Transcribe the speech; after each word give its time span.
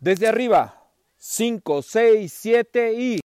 Desde 0.00 0.28
arriba, 0.28 0.92
5, 1.16 1.82
6, 1.82 2.32
7 2.32 2.92
y... 2.96 3.20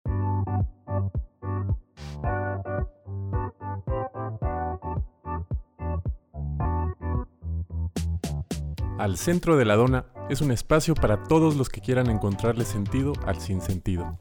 Al 8.98 9.16
centro 9.16 9.56
de 9.56 9.64
la 9.64 9.76
dona 9.76 10.04
es 10.28 10.42
un 10.42 10.50
espacio 10.50 10.94
para 10.94 11.24
todos 11.24 11.56
los 11.56 11.70
que 11.70 11.80
quieran 11.80 12.10
encontrarle 12.10 12.66
sentido 12.66 13.14
al 13.24 13.40
sinsentido. 13.40 14.18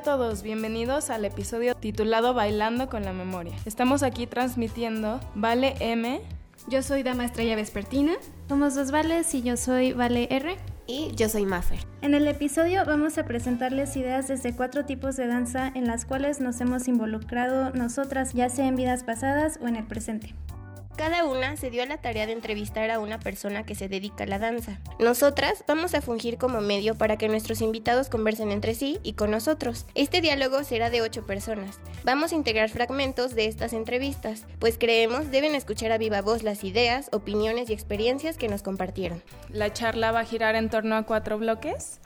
A 0.00 0.02
todos, 0.02 0.42
bienvenidos 0.42 1.10
al 1.10 1.26
episodio 1.26 1.74
titulado 1.74 2.32
Bailando 2.32 2.88
con 2.88 3.04
la 3.04 3.12
Memoria. 3.12 3.52
Estamos 3.66 4.02
aquí 4.02 4.26
transmitiendo 4.26 5.20
Vale 5.34 5.74
M. 5.78 6.22
Yo 6.68 6.82
soy 6.82 7.02
Dama 7.02 7.26
Estrella 7.26 7.54
Vespertina. 7.54 8.14
Somos 8.48 8.74
dos 8.74 8.92
Vales 8.92 9.34
y 9.34 9.42
yo 9.42 9.58
soy 9.58 9.92
Vale 9.92 10.26
R. 10.30 10.56
Y 10.86 11.12
yo 11.16 11.28
soy 11.28 11.44
Maffer. 11.44 11.80
En 12.00 12.14
el 12.14 12.26
episodio 12.28 12.86
vamos 12.86 13.18
a 13.18 13.24
presentarles 13.24 13.94
ideas 13.94 14.26
desde 14.28 14.56
cuatro 14.56 14.86
tipos 14.86 15.16
de 15.16 15.26
danza 15.26 15.70
en 15.74 15.86
las 15.86 16.06
cuales 16.06 16.40
nos 16.40 16.62
hemos 16.62 16.88
involucrado 16.88 17.70
nosotras, 17.74 18.32
ya 18.32 18.48
sea 18.48 18.68
en 18.68 18.76
vidas 18.76 19.04
pasadas 19.04 19.58
o 19.62 19.68
en 19.68 19.76
el 19.76 19.84
presente. 19.84 20.34
Cada 21.00 21.24
una 21.24 21.56
se 21.56 21.70
dio 21.70 21.82
a 21.82 21.86
la 21.86 21.96
tarea 21.96 22.26
de 22.26 22.34
entrevistar 22.34 22.90
a 22.90 22.98
una 22.98 23.18
persona 23.18 23.64
que 23.64 23.74
se 23.74 23.88
dedica 23.88 24.24
a 24.24 24.26
la 24.26 24.38
danza. 24.38 24.80
Nosotras 24.98 25.64
vamos 25.66 25.94
a 25.94 26.02
fungir 26.02 26.36
como 26.36 26.60
medio 26.60 26.94
para 26.94 27.16
que 27.16 27.26
nuestros 27.26 27.62
invitados 27.62 28.10
conversen 28.10 28.52
entre 28.52 28.74
sí 28.74 28.98
y 29.02 29.14
con 29.14 29.30
nosotros. 29.30 29.86
Este 29.94 30.20
diálogo 30.20 30.62
será 30.62 30.90
de 30.90 31.00
ocho 31.00 31.24
personas. 31.24 31.80
Vamos 32.04 32.32
a 32.32 32.34
integrar 32.34 32.68
fragmentos 32.68 33.34
de 33.34 33.46
estas 33.46 33.72
entrevistas, 33.72 34.44
pues 34.58 34.76
creemos 34.76 35.30
deben 35.30 35.54
escuchar 35.54 35.90
a 35.90 35.96
viva 35.96 36.20
voz 36.20 36.42
las 36.42 36.64
ideas, 36.64 37.08
opiniones 37.12 37.70
y 37.70 37.72
experiencias 37.72 38.36
que 38.36 38.48
nos 38.48 38.60
compartieron. 38.60 39.22
La 39.48 39.72
charla 39.72 40.12
va 40.12 40.20
a 40.20 40.26
girar 40.26 40.54
en 40.54 40.68
torno 40.68 40.96
a 40.96 41.04
cuatro 41.04 41.38
bloques. 41.38 41.98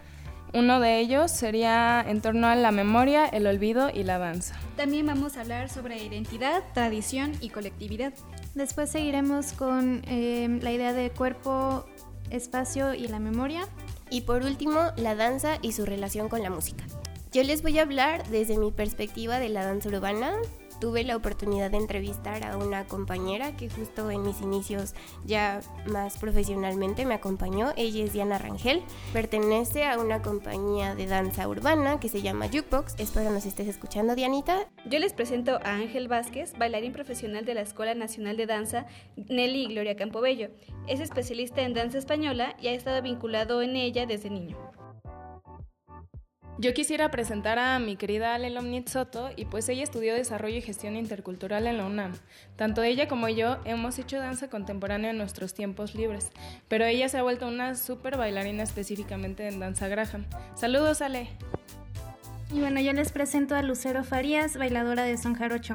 Uno 0.52 0.78
de 0.78 1.00
ellos 1.00 1.32
sería 1.32 2.00
en 2.06 2.20
torno 2.20 2.46
a 2.46 2.54
la 2.54 2.70
memoria, 2.70 3.26
el 3.26 3.48
olvido 3.48 3.90
y 3.92 4.04
la 4.04 4.18
danza. 4.18 4.54
También 4.76 5.04
vamos 5.04 5.36
a 5.36 5.40
hablar 5.40 5.68
sobre 5.68 6.00
identidad, 6.00 6.62
tradición 6.74 7.32
y 7.40 7.48
colectividad. 7.48 8.14
Después 8.54 8.90
seguiremos 8.90 9.52
con 9.52 10.02
eh, 10.06 10.60
la 10.62 10.72
idea 10.72 10.92
de 10.92 11.10
cuerpo, 11.10 11.84
espacio 12.30 12.94
y 12.94 13.08
la 13.08 13.18
memoria. 13.18 13.66
Y 14.10 14.22
por 14.22 14.44
último, 14.44 14.80
la 14.96 15.14
danza 15.14 15.58
y 15.60 15.72
su 15.72 15.84
relación 15.84 16.28
con 16.28 16.42
la 16.42 16.50
música. 16.50 16.84
Yo 17.32 17.42
les 17.42 17.62
voy 17.62 17.78
a 17.78 17.82
hablar 17.82 18.24
desde 18.28 18.56
mi 18.56 18.70
perspectiva 18.70 19.40
de 19.40 19.48
la 19.48 19.64
danza 19.64 19.88
urbana, 19.88 20.36
tuve 20.80 21.04
la 21.04 21.16
oportunidad 21.16 21.70
de 21.70 21.78
entrevistar 21.78 22.44
a 22.44 22.56
una 22.56 22.86
compañera 22.86 23.56
que 23.56 23.68
justo 23.68 24.10
en 24.10 24.22
mis 24.22 24.40
inicios 24.40 24.94
ya 25.24 25.60
más 25.86 26.18
profesionalmente 26.18 27.04
me 27.04 27.14
acompañó. 27.14 27.72
Ella 27.76 28.04
es 28.04 28.12
Diana 28.12 28.38
Rangel, 28.38 28.82
pertenece 29.12 29.84
a 29.84 29.98
una 29.98 30.22
compañía 30.22 30.94
de 30.94 31.06
danza 31.06 31.48
urbana 31.48 32.00
que 32.00 32.08
se 32.08 32.22
llama 32.22 32.46
Jukebox. 32.46 32.94
Espero 32.98 33.30
nos 33.30 33.46
estés 33.46 33.68
escuchando, 33.68 34.14
Dianita. 34.14 34.68
Yo 34.86 34.98
les 34.98 35.12
presento 35.12 35.56
a 35.64 35.74
Ángel 35.74 36.08
Vázquez, 36.08 36.52
bailarín 36.58 36.92
profesional 36.92 37.44
de 37.44 37.54
la 37.54 37.62
Escuela 37.62 37.94
Nacional 37.94 38.36
de 38.36 38.46
Danza 38.46 38.86
Nelly 39.16 39.64
y 39.64 39.68
Gloria 39.68 39.96
Campobello. 39.96 40.50
Es 40.86 41.00
especialista 41.00 41.62
en 41.62 41.74
danza 41.74 41.98
española 41.98 42.56
y 42.60 42.68
ha 42.68 42.72
estado 42.72 43.00
vinculado 43.02 43.62
en 43.62 43.76
ella 43.76 44.06
desde 44.06 44.30
niño. 44.30 44.56
Yo 46.56 46.72
quisiera 46.72 47.10
presentar 47.10 47.58
a 47.58 47.80
mi 47.80 47.96
querida 47.96 48.32
Ale 48.32 48.48
Lomnitz 48.48 48.92
Soto 48.92 49.30
y 49.34 49.44
pues 49.44 49.68
ella 49.68 49.82
estudió 49.82 50.14
desarrollo 50.14 50.56
y 50.56 50.62
gestión 50.62 50.94
intercultural 50.94 51.66
en 51.66 51.78
la 51.78 51.86
UNAM. 51.86 52.12
Tanto 52.54 52.84
ella 52.84 53.08
como 53.08 53.28
yo 53.28 53.58
hemos 53.64 53.98
hecho 53.98 54.18
danza 54.18 54.48
contemporánea 54.48 55.10
en 55.10 55.18
nuestros 55.18 55.52
tiempos 55.52 55.96
libres, 55.96 56.30
pero 56.68 56.84
ella 56.84 57.08
se 57.08 57.18
ha 57.18 57.24
vuelto 57.24 57.48
una 57.48 57.74
súper 57.74 58.16
bailarina 58.16 58.62
específicamente 58.62 59.48
en 59.48 59.58
danza 59.58 59.88
Graham. 59.88 60.26
Saludos 60.54 61.02
Ale. 61.02 61.28
Y 62.52 62.60
bueno, 62.60 62.80
yo 62.80 62.92
les 62.92 63.10
presento 63.10 63.56
a 63.56 63.62
Lucero 63.62 64.04
Farías, 64.04 64.56
bailadora 64.56 65.02
de 65.02 65.18
son 65.18 65.34
jarocho. 65.34 65.74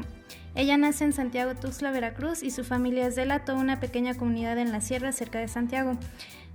Ella 0.55 0.77
nace 0.77 1.03
en 1.03 1.11
Santiago 1.11 1.55
Tuxtla, 1.55 1.91
Veracruz 1.91 2.41
y 2.41 2.51
su 2.51 2.63
familia 2.63 3.05
es 3.05 3.15
de 3.15 3.25
Lato, 3.25 3.53
una 3.55 3.81
pequeña 3.81 4.15
comunidad 4.15 4.57
en 4.57 4.71
la 4.71 4.79
sierra 4.79 5.11
cerca 5.11 5.39
de 5.39 5.49
Santiago. 5.49 5.97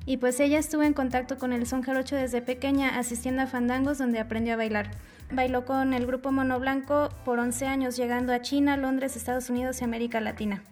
Y 0.07 0.19
pues 0.19 0.39
ella 0.41 0.59
estuvo 0.59 0.83
en 0.83 0.93
contacto 0.93 1.39
con 1.39 1.53
el 1.53 1.67
son 1.67 1.83
jarocho 1.83 2.15
desde 2.15 2.43
pequeña, 2.43 2.99
asistiendo 2.99 3.43
a 3.43 3.47
fandangos 3.47 3.99
donde 3.99 4.19
aprendió 4.19 4.55
a 4.55 4.57
bailar. 4.57 4.91
Bailó 5.33 5.65
con 5.65 5.95
el 5.95 6.07
grupo 6.07 6.31
Mono 6.31 6.61
Blanco 6.61 7.09
por 7.25 7.39
11 7.39 7.67
años, 7.67 7.97
llegando 7.97 8.33
a 8.33 8.43
China, 8.43 8.77
Londres, 8.77 9.17
Estados 9.17 9.49
Unidos 9.49 9.81
y 9.81 9.85
América 9.85 10.21
Latina. 10.21 10.63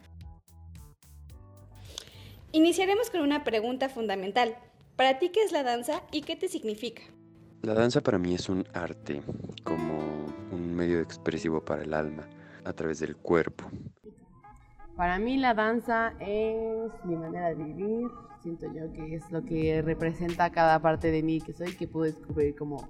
Iniciaremos 2.53 3.09
con 3.09 3.23
una 3.23 3.45
pregunta 3.45 3.89
fundamental. 3.89 4.57
¿Para 4.97 5.19
ti 5.19 5.31
qué 5.31 5.43
es 5.43 5.53
la 5.53 5.63
danza 5.63 6.03
y 6.13 6.21
qué 6.21 6.37
te 6.37 6.49
significa? 6.49 7.03
La 7.63 7.73
danza 7.73 8.03
para 8.03 8.19
mí 8.19 8.35
es 8.35 8.51
un 8.51 8.67
arte, 8.75 9.23
como 9.65 10.27
un 10.51 10.75
medio 10.75 11.01
expresivo 11.01 11.65
para 11.65 11.83
el 11.83 11.95
alma, 11.95 12.29
a 12.65 12.73
través 12.75 12.99
del 12.99 13.17
cuerpo. 13.17 13.71
Para 14.97 15.19
mí 15.19 15.39
la 15.39 15.55
danza 15.55 16.13
es 16.21 16.93
mi 17.05 17.17
manera 17.17 17.49
de 17.49 17.55
vivir, 17.55 18.11
siento 18.43 18.67
yo 18.73 18.93
que 18.93 19.15
es 19.15 19.31
lo 19.31 19.45
que 19.45 19.83
representa 19.83 20.51
cada 20.51 20.81
parte 20.81 21.11
de 21.11 21.23
mí 21.23 21.41
que 21.41 21.53
soy, 21.53 21.75
que 21.75 21.87
puedo 21.87 22.07
descubrir 22.07 22.57
como 22.57 22.89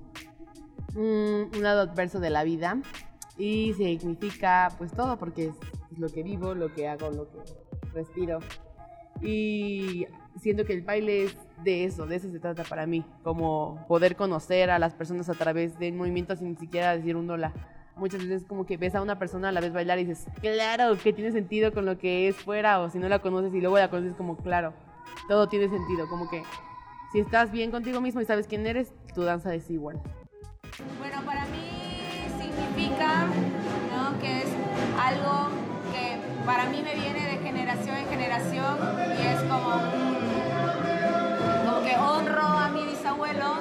un, 0.97 1.51
lado 1.61 1.83
adverso 1.83 2.21
de 2.21 2.31
la 2.31 2.45
vida. 2.45 2.81
Y 3.39 3.73
significa 3.75 4.73
pues 4.79 4.93
todo 4.93 5.19
porque 5.19 5.47
es, 5.47 5.55
es, 5.91 5.99
lo 5.99 6.09
que 6.09 6.23
vivo, 6.23 6.55
lo 6.55 6.73
que 6.73 6.89
hago, 6.89 7.11
lo 7.11 7.31
que 7.31 7.39
respiro. 7.95 8.41
Y 9.21 10.07
siento 10.41 10.65
que 10.65 10.75
el 10.75 10.83
baile 10.83 11.25
es 11.25 11.37
de 11.62 11.85
eso, 11.85 12.07
de 12.07 12.17
eso 12.17 12.31
se 12.31 12.41
trata 12.41 12.65
para 12.65 12.87
mí, 12.87 13.05
como 13.23 13.85
poder 13.89 14.17
conocer 14.17 14.71
a 14.71 14.79
las 14.79 14.95
personas 14.95 15.29
a 15.29 15.35
través 15.35 15.79
de 15.79 15.93
movimientos 15.93 16.41
sin 16.41 16.59
siquiera 16.59 16.97
decir 16.97 17.17
un 17.17 17.31
hola. 17.31 17.53
Muchas 17.97 18.21
veces 18.21 18.45
como 18.47 18.65
que 18.65 18.79
ves 18.79 18.95
a 18.95 19.03
una 19.03 19.19
persona 19.19 19.51
a 19.51 19.53
la 19.53 19.61
vez 19.61 19.73
bailar 19.73 19.99
y 19.99 20.05
dices, 20.05 20.27
claro, 20.41 20.97
que 20.97 21.12
tiene 21.12 21.31
sentido 21.31 21.73
con 21.73 21.85
lo 21.85 21.99
que 21.99 22.29
es 22.29 22.37
fuera, 22.37 22.81
o 22.81 22.91
si 22.91 22.99
no 22.99 23.09
la 23.09 23.21
conoces 23.21 23.55
y 23.55 23.61
luego 23.61 23.79
la 23.79 23.91
conoces 23.91 24.15
como, 24.17 24.37
claro, 24.37 24.73
todo 25.28 25.49
tiene 25.49 25.69
sentido, 25.69 26.09
como 26.09 26.28
que 26.28 26.43
si 27.12 27.21
estás 27.21 27.50
bien 27.53 27.71
contigo 27.71 28.00
mismo 28.00 28.21
y 28.21 28.25
sabes 28.25 28.47
quién 28.47 28.67
eres, 28.67 28.93
tu 29.15 29.23
danza 29.23 29.55
es 29.55 29.71
igual. 29.71 30.00
Bueno, 30.99 31.23
para 31.27 31.45
mí 31.47 31.69
significa 32.39 33.27
¿no? 33.95 34.19
que 34.19 34.39
es 34.43 34.49
algo 34.99 35.49
que 35.93 36.17
para 36.47 36.65
mí 36.71 36.83
me 36.83 36.95
viene 36.95 37.21
de 37.21 37.39
generación 37.39 37.97
en 37.97 38.09
generación 38.09 38.78
y 39.19 39.27
es 39.27 39.41
como 39.43 39.73
como 41.67 41.84
que 41.84 41.97
honro 41.97 42.43
a 42.43 42.69
mi 42.69 42.84
bisabuelo, 42.84 43.56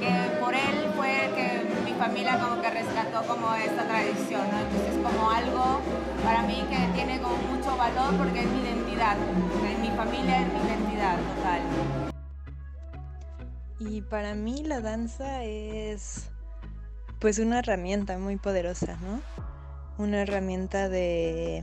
que 0.00 0.40
por 0.40 0.54
él 0.54 0.90
fue 0.96 1.30
que 1.34 1.66
mi 1.84 1.92
familia 1.92 2.38
como 2.38 2.60
que 2.60 2.70
rescató 2.70 3.22
como 3.26 3.54
esta 3.54 3.84
tradición, 3.84 4.42
¿no? 4.50 4.58
Entonces 4.58 4.94
es 4.94 5.06
como 5.06 5.30
algo 5.30 5.80
para 6.24 6.42
mí 6.42 6.64
que 6.68 6.78
tiene 6.94 7.20
como 7.20 7.36
mucho 7.36 7.76
valor 7.76 8.14
porque 8.16 8.40
es 8.40 8.46
mi 8.50 8.60
identidad, 8.62 8.77
en 9.00 9.80
mi 9.80 9.90
familia 9.90 10.42
es 10.42 10.52
mi 10.52 10.58
identidad 10.58 11.16
total. 11.36 11.60
Y 13.78 14.02
para 14.02 14.34
mí 14.34 14.64
la 14.64 14.80
danza 14.80 15.44
es 15.44 16.30
pues 17.20 17.38
una 17.38 17.60
herramienta 17.60 18.18
muy 18.18 18.36
poderosa, 18.36 18.98
¿no? 19.00 19.20
Una 20.02 20.22
herramienta 20.22 20.88
de, 20.88 21.62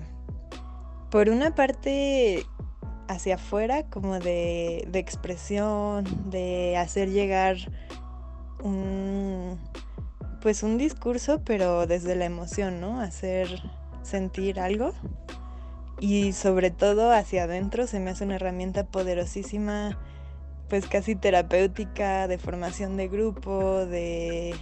por 1.12 1.30
una 1.30 1.56
parte, 1.56 2.46
hacia 3.10 3.36
afuera, 3.36 3.84
como 3.90 4.20
de, 4.20 4.88
de 4.90 5.00
expresión, 5.00 6.06
de 6.30 6.78
hacer 6.78 7.10
llegar 7.10 7.58
un, 8.64 9.60
pues 10.42 10.64
un 10.64 10.78
discurso, 10.78 11.42
pero 11.44 11.86
desde 11.86 12.16
la 12.16 12.26
emoción, 12.26 12.80
¿no? 12.80 13.02
Hacer 13.02 13.62
sentir 14.04 14.60
algo. 14.60 14.94
Y 16.00 16.34
sobre 16.34 16.72
todo 16.72 17.12
hacia 17.12 17.44
adentro 17.44 17.88
se 17.88 18.00
me 18.00 18.12
hace 18.12 18.26
una 18.26 18.36
herramienta 18.36 18.86
poderosísima, 18.86 19.98
pues 20.70 20.88
casi 20.88 21.16
terapéutica, 21.16 22.28
de 22.28 22.38
formación 22.38 22.98
de 22.98 23.08
grupo, 23.08 23.86
de, 23.86 24.56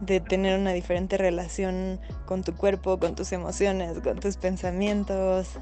de 0.00 0.20
tener 0.20 0.58
una 0.58 0.72
diferente 0.72 1.16
relación 1.16 2.00
con 2.26 2.42
tu 2.42 2.54
cuerpo, 2.54 2.98
con 2.98 3.14
tus 3.14 3.32
emociones, 3.32 4.00
con 4.00 4.18
tus 4.18 4.36
pensamientos 4.36 5.58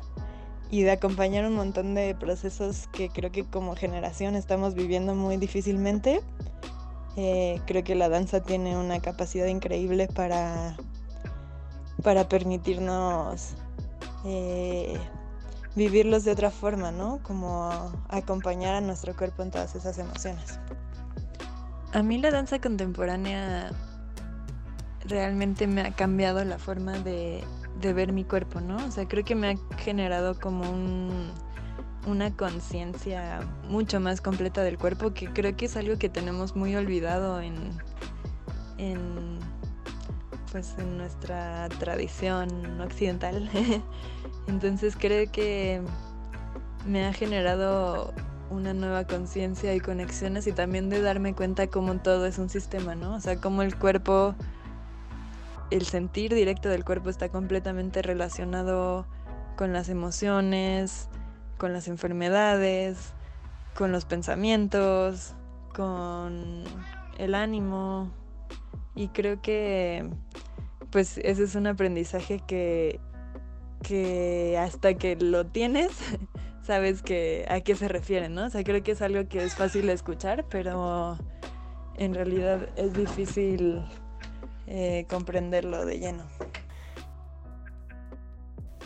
y 0.71 0.83
de 0.83 0.91
acompañar 0.91 1.47
un 1.47 1.55
montón 1.55 1.95
de 1.95 2.17
procesos 2.17 2.89
que 2.89 3.09
creo 3.09 3.31
que 3.31 3.45
como 3.45 3.77
generación 3.77 4.35
estamos 4.35 4.75
viviendo 4.75 5.15
muy 5.15 5.37
difícilmente. 5.37 6.21
Eh, 7.17 7.61
creo 7.67 7.85
que 7.85 7.95
la 7.95 8.09
danza 8.09 8.43
tiene 8.43 8.77
una 8.77 8.99
capacidad 9.01 9.47
increíble 9.47 10.09
para, 10.09 10.77
para 12.03 12.29
permitirnos 12.29 13.55
eh, 14.25 14.99
vivirlos 15.77 16.25
de 16.25 16.33
otra 16.33 16.51
forma, 16.51 16.91
¿no? 16.91 17.21
Como 17.23 17.71
acompañar 18.09 18.75
a 18.75 18.81
nuestro 18.81 19.15
cuerpo 19.17 19.43
en 19.43 19.51
todas 19.51 19.75
esas 19.75 19.99
emociones. 19.99 20.59
A 21.93 22.03
mí 22.03 22.19
la 22.19 22.31
danza 22.31 22.61
contemporánea 22.61 23.71
realmente 25.07 25.67
me 25.67 25.83
ha 25.83 25.93
cambiado 25.93 26.45
la 26.45 26.59
forma 26.59 26.93
de, 26.99 27.45
ver 27.81 28.13
mi 28.13 28.25
cuerpo, 28.25 28.61
¿no? 28.61 28.77
O 28.77 28.91
sea, 28.91 29.07
creo 29.07 29.25
que 29.25 29.35
me 29.35 29.51
ha 29.51 29.77
generado 29.77 30.41
como 30.41 30.71
un, 30.71 31.31
una 32.07 32.35
conciencia 32.35 33.41
mucho 33.69 34.01
más 34.01 34.23
completa 34.23 34.63
del 34.63 34.79
cuerpo, 34.79 35.13
que 35.13 35.31
creo 35.31 35.55
que 35.55 35.67
es 35.67 35.77
algo 35.77 35.99
que 35.99 36.09
tenemos 36.09 36.57
muy 36.57 36.75
olvidado 36.77 37.43
en, 37.43 37.55
en 38.79 39.39
pues 40.51 40.75
en 40.79 40.97
nuestra 40.97 41.69
tradición 41.81 42.81
occidental. 42.81 43.51
Entonces 44.47 44.97
creo 44.99 45.31
que 45.31 45.81
me 46.87 47.07
ha 47.07 47.13
generado 47.13 48.13
una 48.51 48.75
nueva 48.75 49.07
conciencia 49.07 49.75
y 49.75 49.81
conexiones 49.81 50.47
y 50.47 50.53
también 50.53 50.91
de 50.91 51.01
darme 51.01 51.35
cuenta 51.35 51.67
cómo 51.67 51.97
todo 51.99 52.27
es 52.27 52.39
un 52.39 52.49
sistema, 52.49 52.95
¿no? 52.95 53.15
O 53.15 53.21
sea, 53.21 53.41
cómo 53.41 53.63
el 53.63 53.77
cuerpo, 53.77 54.35
el 55.71 55.87
sentir 55.87 56.35
directo 56.35 56.69
del 56.69 56.85
cuerpo 56.85 57.11
está 57.11 57.31
completamente 57.31 58.03
relacionado 58.03 59.07
con 59.57 59.73
las 59.73 59.89
emociones, 59.89 61.09
con 61.59 61.73
las 61.73 61.89
enfermedades, 61.89 63.13
con 63.75 63.93
los 63.93 64.05
pensamientos, 64.05 65.35
con 65.75 66.65
el 67.19 67.35
ánimo. 67.35 68.11
Y 68.95 69.09
creo 69.09 69.41
que 69.41 70.09
pues 70.91 71.19
ese 71.19 71.43
es 71.43 71.57
un 71.57 71.67
aprendizaje 71.67 72.41
que, 72.47 73.01
que 73.87 74.59
hasta 74.59 74.95
que 74.95 75.15
lo 75.15 75.47
tienes, 75.47 75.93
sabes 76.63 77.03
que 77.03 77.47
a 77.49 77.61
qué 77.61 77.77
se 77.77 77.87
refiere, 77.87 78.29
¿no? 78.29 78.47
O 78.47 78.51
sea, 78.51 78.65
creo 78.65 78.83
que 78.83 78.93
es 78.93 79.03
algo 79.03 79.29
que 79.29 79.45
es 79.45 79.55
fácil 79.55 79.87
de 79.87 79.93
escuchar, 79.93 80.47
pero 80.49 81.19
en 81.97 82.15
realidad 82.15 82.69
es 82.77 82.95
difícil 82.95 83.85
eh, 84.67 85.07
comprenderlo 85.09 85.85
de 85.85 85.99
lleno. 85.99 86.25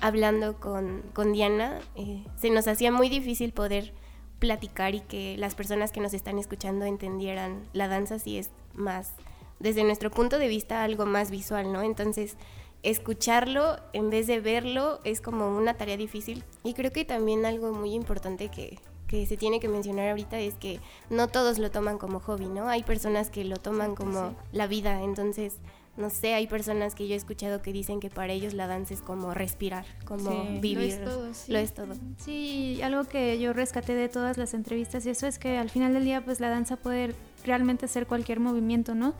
Hablando 0.00 0.60
con, 0.60 1.02
con 1.12 1.32
Diana, 1.32 1.78
eh, 1.96 2.24
se 2.36 2.50
nos 2.50 2.68
hacía 2.68 2.92
muy 2.92 3.08
difícil 3.08 3.52
poder 3.52 3.94
platicar 4.38 4.94
y 4.94 5.00
que 5.00 5.36
las 5.38 5.54
personas 5.54 5.90
que 5.90 6.00
nos 6.00 6.14
están 6.14 6.38
escuchando 6.38 6.84
entendieran 6.84 7.62
la 7.72 7.88
danza 7.88 8.18
si 8.18 8.38
es 8.38 8.50
más, 8.74 9.12
desde 9.58 9.82
nuestro 9.82 10.10
punto 10.10 10.38
de 10.38 10.48
vista, 10.48 10.84
algo 10.84 11.06
más 11.06 11.30
visual, 11.30 11.72
¿no? 11.72 11.82
Entonces, 11.82 12.36
escucharlo 12.82 13.78
en 13.92 14.10
vez 14.10 14.26
de 14.26 14.40
verlo 14.40 15.00
es 15.04 15.20
como 15.20 15.56
una 15.56 15.74
tarea 15.74 15.96
difícil. 15.96 16.44
Y 16.64 16.74
creo 16.74 16.92
que 16.92 17.04
también 17.04 17.44
algo 17.44 17.72
muy 17.72 17.92
importante 17.92 18.48
que, 18.48 18.78
que 19.06 19.26
se 19.26 19.36
tiene 19.36 19.58
que 19.58 19.68
mencionar 19.68 20.10
ahorita 20.10 20.38
es 20.38 20.54
que 20.54 20.80
no 21.10 21.28
todos 21.28 21.58
lo 21.58 21.70
toman 21.70 21.98
como 21.98 22.20
hobby, 22.20 22.46
¿no? 22.46 22.68
Hay 22.68 22.82
personas 22.82 23.30
que 23.30 23.44
lo 23.44 23.56
toman 23.56 23.94
como 23.94 24.34
la 24.52 24.66
vida, 24.66 25.02
entonces, 25.02 25.54
no 25.96 26.10
sé, 26.10 26.34
hay 26.34 26.46
personas 26.46 26.94
que 26.94 27.08
yo 27.08 27.14
he 27.14 27.16
escuchado 27.16 27.60
que 27.60 27.72
dicen 27.72 27.98
que 27.98 28.10
para 28.10 28.32
ellos 28.32 28.54
la 28.54 28.68
danza 28.68 28.94
es 28.94 29.00
como 29.00 29.34
respirar, 29.34 29.84
como 30.04 30.30
Sí, 30.30 30.58
vivir. 30.60 30.78
Lo 30.78 30.84
es 30.84 31.04
todo, 31.04 31.34
sí. 31.34 31.52
Lo 31.52 31.58
es 31.58 31.74
todo. 31.74 31.94
Sí, 32.18 32.80
algo 32.82 33.04
que 33.04 33.40
yo 33.40 33.52
rescaté 33.52 33.94
de 33.94 34.08
todas 34.08 34.38
las 34.38 34.54
entrevistas 34.54 35.04
y 35.06 35.10
eso 35.10 35.26
es 35.26 35.38
que 35.38 35.56
al 35.58 35.70
final 35.70 35.94
del 35.94 36.04
día 36.04 36.24
pues 36.24 36.38
la 36.38 36.50
danza 36.50 36.76
puede 36.76 37.14
realmente 37.44 37.88
ser 37.88 38.06
cualquier 38.06 38.38
movimiento, 38.38 38.94
¿no? 38.94 39.14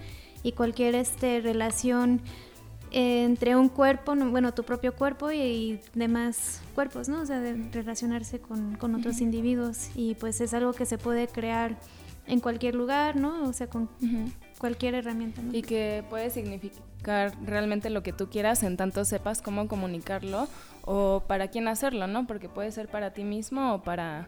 Y 0.45 0.53
cualquier 0.53 0.95
este 0.95 1.41
relación 1.41 2.23
entre 2.91 3.57
un 3.57 3.69
cuerpo, 3.69 4.15
no- 4.15 4.31
bueno, 4.31 4.53
tu 4.53 4.63
propio 4.65 4.95
cuerpo 4.95 5.31
y, 5.31 5.39
y 5.41 5.81
demás 5.95 6.61
cuerpos, 6.75 7.09
¿no? 7.09 7.21
O 7.23 7.27
sea, 7.27 7.41
de 7.41 7.55
relacionarse 7.73 8.41
con, 8.41 8.77
con 8.77 8.95
otros 8.95 9.21
individuos 9.21 9.91
y 9.95 10.15
pues 10.15 10.41
es 10.41 10.55
algo 10.55 10.73
que 10.73 10.87
se 10.87 10.99
puede 10.99 11.27
crear 11.29 11.77
en 12.27 12.41
cualquier 12.41 12.75
lugar, 12.75 13.17
¿no? 13.17 13.45
O 13.49 13.53
sea, 13.53 13.69
con 13.69 13.89
cualquier 14.59 14.95
herramienta, 14.95 15.41
¿no? 15.43 15.55
Y 15.55 15.63
que 15.63 16.05
puede 16.11 16.31
significar 16.31 17.33
realmente 17.45 17.91
lo 17.91 18.03
que 18.03 18.13
tú 18.13 18.29
quieras 18.29 18.63
en 18.63 18.77
tanto 18.77 19.05
sepas 19.05 19.41
cómo 19.41 19.67
comunicarlo 19.69 20.49
o 20.83 21.23
para 21.27 21.49
quién 21.49 21.69
hacerlo, 21.69 22.07
¿no? 22.07 22.27
Porque 22.27 22.49
puede 22.49 22.71
ser 22.73 22.89
para 22.89 23.13
ti 23.13 23.25
mismo 23.25 23.75
o 23.75 23.83
para, 23.83 24.27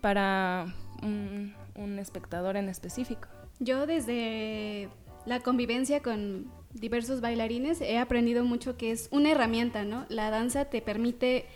para 0.00 0.66
un, 1.02 1.54
un 1.74 1.98
espectador 1.98 2.56
en 2.56 2.68
específico. 2.68 3.28
Yo 3.60 3.86
desde 3.86 4.88
la 5.26 5.40
convivencia 5.40 6.00
con 6.02 6.46
diversos 6.74 7.20
bailarines 7.20 7.80
he 7.80 7.98
aprendido 7.98 8.44
mucho 8.44 8.76
que 8.76 8.90
es 8.92 9.08
una 9.10 9.30
herramienta, 9.30 9.84
¿no? 9.84 10.06
La 10.08 10.30
danza 10.30 10.64
te 10.66 10.80
permite 10.82 11.46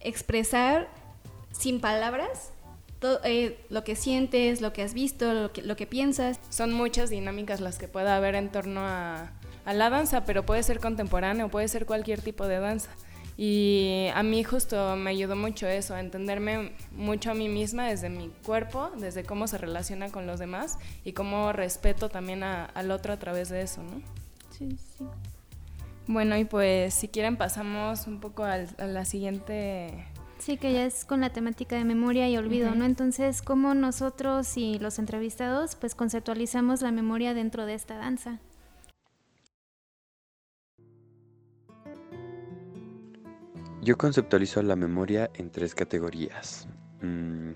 expresar 0.00 0.88
sin 1.52 1.80
palabras 1.80 2.52
to- 2.98 3.20
eh, 3.24 3.58
lo 3.68 3.84
que 3.84 3.96
sientes, 3.96 4.60
lo 4.60 4.72
que 4.72 4.82
has 4.82 4.94
visto, 4.94 5.32
lo 5.32 5.52
que, 5.52 5.62
lo 5.62 5.76
que 5.76 5.86
piensas. 5.86 6.40
Son 6.48 6.72
muchas 6.72 7.10
dinámicas 7.10 7.60
las 7.60 7.78
que 7.78 7.88
puede 7.88 8.10
haber 8.10 8.34
en 8.34 8.50
torno 8.50 8.80
a, 8.80 9.32
a 9.64 9.72
la 9.74 9.90
danza, 9.90 10.24
pero 10.24 10.44
puede 10.44 10.62
ser 10.62 10.80
contemporáneo, 10.80 11.48
puede 11.48 11.68
ser 11.68 11.86
cualquier 11.86 12.20
tipo 12.22 12.46
de 12.48 12.58
danza. 12.58 12.90
Y 13.36 14.08
a 14.14 14.22
mí 14.22 14.44
justo 14.44 14.94
me 14.96 15.10
ayudó 15.10 15.36
mucho 15.36 15.66
eso, 15.66 15.94
a 15.94 16.00
entenderme 16.00 16.72
mucho 16.92 17.30
a 17.30 17.34
mí 17.34 17.48
misma 17.48 17.88
desde 17.88 18.10
mi 18.10 18.28
cuerpo, 18.44 18.90
desde 18.98 19.24
cómo 19.24 19.46
se 19.48 19.56
relaciona 19.58 20.10
con 20.10 20.26
los 20.26 20.38
demás 20.38 20.78
y 21.04 21.12
cómo 21.12 21.50
respeto 21.52 22.08
también 22.10 22.42
a- 22.42 22.66
al 22.66 22.90
otro 22.90 23.12
a 23.12 23.18
través 23.18 23.48
de 23.48 23.62
eso, 23.62 23.82
¿no? 23.82 24.02
Sí, 24.56 24.76
sí. 24.76 25.04
Bueno, 26.06 26.36
y 26.36 26.44
pues 26.44 26.94
si 26.94 27.08
quieren 27.08 27.36
pasamos 27.36 28.06
un 28.06 28.20
poco 28.20 28.44
al- 28.44 28.74
a 28.78 28.86
la 28.86 29.04
siguiente... 29.04 30.06
Sí, 30.38 30.56
que 30.56 30.72
ya 30.72 30.84
es 30.84 31.04
con 31.04 31.20
la 31.20 31.30
temática 31.30 31.76
de 31.76 31.84
memoria 31.84 32.28
y 32.28 32.36
olvido. 32.36 32.74
¿no? 32.74 32.84
Entonces, 32.84 33.42
¿cómo 33.42 33.74
nosotros 33.74 34.56
y 34.56 34.80
los 34.80 34.98
entrevistados 34.98 35.76
pues 35.76 35.94
conceptualizamos 35.94 36.82
la 36.82 36.90
memoria 36.90 37.32
dentro 37.32 37.64
de 37.64 37.74
esta 37.74 37.96
danza? 37.96 38.40
Yo 43.82 43.96
conceptualizo 43.96 44.62
la 44.62 44.76
memoria 44.76 45.30
en 45.34 45.50
tres 45.50 45.74
categorías. 45.74 46.68
Mm, 47.02 47.50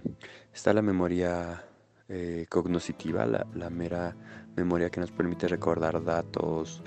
está 0.52 0.72
la 0.72 0.82
memoria 0.82 1.64
eh, 2.08 2.46
cognoscitiva, 2.48 3.26
la, 3.26 3.46
la 3.54 3.70
mera 3.70 4.16
memoria 4.56 4.90
que 4.90 5.00
nos 5.00 5.10
permite 5.10 5.48
recordar 5.48 6.02
datos, 6.02 6.82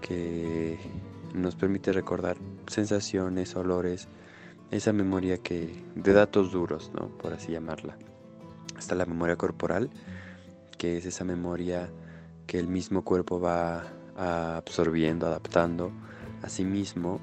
que 0.00 0.78
nos 1.34 1.56
permite 1.56 1.92
recordar 1.92 2.36
sensaciones, 2.66 3.56
olores, 3.56 4.08
esa 4.70 4.92
memoria 4.92 5.38
que 5.38 5.84
de 5.94 6.12
datos 6.12 6.52
duros, 6.52 6.90
¿no? 6.94 7.08
Por 7.08 7.32
así 7.32 7.52
llamarla. 7.52 7.96
Está 8.78 8.94
la 8.94 9.06
memoria 9.06 9.36
corporal, 9.36 9.90
que 10.78 10.96
es 10.96 11.06
esa 11.06 11.24
memoria 11.24 11.90
que 12.46 12.58
el 12.58 12.68
mismo 12.68 13.02
cuerpo 13.02 13.40
va 13.40 13.84
absorbiendo, 14.16 15.26
adaptando 15.26 15.92
a 16.42 16.48
sí 16.48 16.64
mismo 16.64 17.20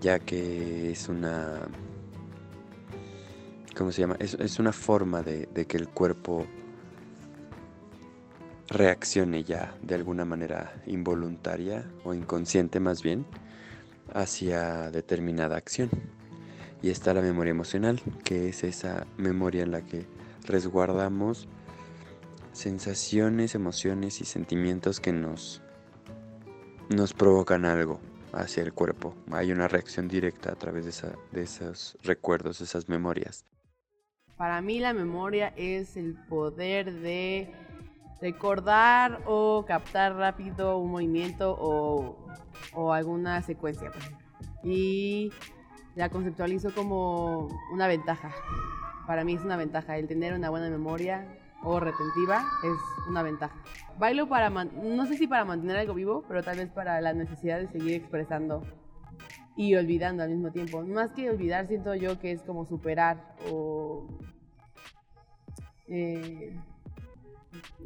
ya 0.00 0.18
que 0.18 0.90
es 0.90 1.08
una 1.08 1.60
¿cómo 3.76 3.90
se 3.92 4.02
llama? 4.02 4.16
Es, 4.18 4.34
es 4.34 4.58
una 4.58 4.72
forma 4.72 5.22
de, 5.22 5.46
de 5.46 5.66
que 5.66 5.76
el 5.76 5.88
cuerpo 5.88 6.46
reaccione 8.68 9.44
ya 9.44 9.74
de 9.82 9.94
alguna 9.94 10.24
manera 10.24 10.72
involuntaria 10.86 11.84
o 12.04 12.14
inconsciente 12.14 12.80
más 12.80 13.02
bien 13.02 13.26
hacia 14.12 14.90
determinada 14.90 15.56
acción. 15.56 15.90
Y 16.82 16.90
está 16.90 17.14
la 17.14 17.22
memoria 17.22 17.50
emocional, 17.52 18.00
que 18.24 18.48
es 18.48 18.62
esa 18.64 19.06
memoria 19.16 19.62
en 19.62 19.70
la 19.70 19.82
que 19.86 20.06
resguardamos 20.46 21.48
sensaciones, 22.52 23.54
emociones 23.54 24.20
y 24.20 24.24
sentimientos 24.24 25.00
que 25.00 25.12
nos, 25.12 25.62
nos 26.90 27.12
provocan 27.14 27.64
algo 27.64 28.00
hacia 28.32 28.62
el 28.62 28.72
cuerpo. 28.72 29.14
Hay 29.32 29.50
una 29.50 29.66
reacción 29.68 30.08
directa 30.08 30.52
a 30.52 30.56
través 30.56 30.84
de, 30.84 30.90
esa- 30.90 31.14
de 31.32 31.42
esos 31.42 31.96
recuerdos, 32.02 32.60
esas 32.60 32.88
memorias. 32.88 33.44
Para 34.36 34.60
mí 34.60 34.78
la 34.80 34.92
memoria 34.92 35.54
es 35.56 35.96
el 35.96 36.14
poder 36.28 36.92
de 36.92 37.52
recordar 38.24 39.20
o 39.26 39.66
captar 39.66 40.16
rápido 40.16 40.78
un 40.78 40.92
movimiento 40.92 41.54
o, 41.60 42.16
o 42.72 42.92
alguna 42.94 43.42
secuencia. 43.42 43.88
ejemplo. 43.88 44.18
Y 44.62 45.30
la 45.94 46.08
conceptualizo 46.08 46.74
como 46.74 47.48
una 47.70 47.86
ventaja. 47.86 48.30
Para 49.06 49.24
mí 49.24 49.34
es 49.34 49.42
una 49.42 49.58
ventaja. 49.58 49.98
El 49.98 50.08
tener 50.08 50.32
una 50.32 50.48
buena 50.48 50.70
memoria 50.70 51.36
o 51.62 51.78
retentiva 51.78 52.46
es 52.64 53.08
una 53.10 53.22
ventaja. 53.22 53.54
Bailo 53.98 54.26
para, 54.26 54.48
no 54.48 55.04
sé 55.04 55.18
si 55.18 55.26
para 55.26 55.44
mantener 55.44 55.76
algo 55.76 55.92
vivo, 55.92 56.24
pero 56.26 56.42
tal 56.42 56.56
vez 56.56 56.70
para 56.70 57.02
la 57.02 57.12
necesidad 57.12 57.58
de 57.60 57.68
seguir 57.68 57.92
expresando 57.92 58.62
y 59.54 59.74
olvidando 59.76 60.22
al 60.22 60.30
mismo 60.30 60.50
tiempo. 60.50 60.82
Más 60.82 61.12
que 61.12 61.28
olvidar, 61.28 61.66
siento 61.66 61.94
yo 61.94 62.18
que 62.18 62.32
es 62.32 62.42
como 62.42 62.64
superar 62.64 63.36
o... 63.52 64.08
eh, 65.88 66.56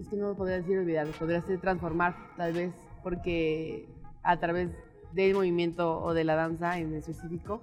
es 0.01 0.09
que 0.09 0.17
no 0.17 0.35
podría 0.35 0.57
decir 0.57 0.79
olvidar, 0.79 1.07
podría 1.19 1.43
ser 1.43 1.61
transformar 1.61 2.15
tal 2.37 2.53
vez, 2.53 2.73
porque 3.03 3.89
a 4.23 4.39
través 4.39 4.71
del 5.13 5.35
movimiento 5.35 6.01
o 6.01 6.15
de 6.15 6.25
la 6.25 6.35
danza 6.35 6.79
en 6.79 6.95
específico, 6.95 7.63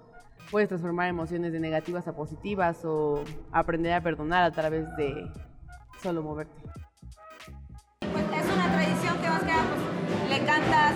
puedes 0.52 0.70
transformar 0.70 1.08
emociones 1.10 1.52
de 1.52 1.60
negativas 1.60 2.08
a 2.08 2.16
positivas 2.16 2.84
o 2.86 3.24
aprender 3.52 3.94
a 3.94 4.02
perdonar 4.02 4.44
a 4.44 4.52
través 4.52 4.86
de 4.98 5.32
solo 6.02 6.22
moverte. 6.22 6.62
Pues 8.00 8.26
es 8.32 8.54
una 8.54 8.72
tradición 8.74 9.18
que 9.22 9.30
más 9.30 9.40
que 9.42 9.48
nada 9.48 9.64
pues, 9.70 10.30
le 10.30 10.46
cantas 10.46 10.96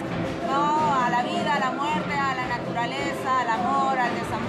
la 1.10 1.24
vida, 1.24 1.56
a 1.56 1.60
la 1.60 1.72
muerte, 1.72 2.13
a 2.13 2.36
la 2.36 2.58
naturaleza, 2.58 3.42
al 3.42 3.50
amor, 3.50 3.98
al 3.98 4.13
desamor. 4.16 4.49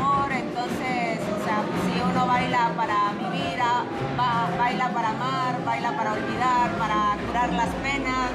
Uno 2.02 2.26
baila 2.26 2.73
para 2.76 3.12
vivir, 3.12 3.59
baila 4.59 4.92
para 4.95 5.11
amar, 5.11 5.64
baila 5.64 5.97
para 5.97 6.12
olvidar, 6.14 6.78
para 6.78 7.16
curar 7.26 7.52
las 7.52 7.75
penas. 7.76 8.30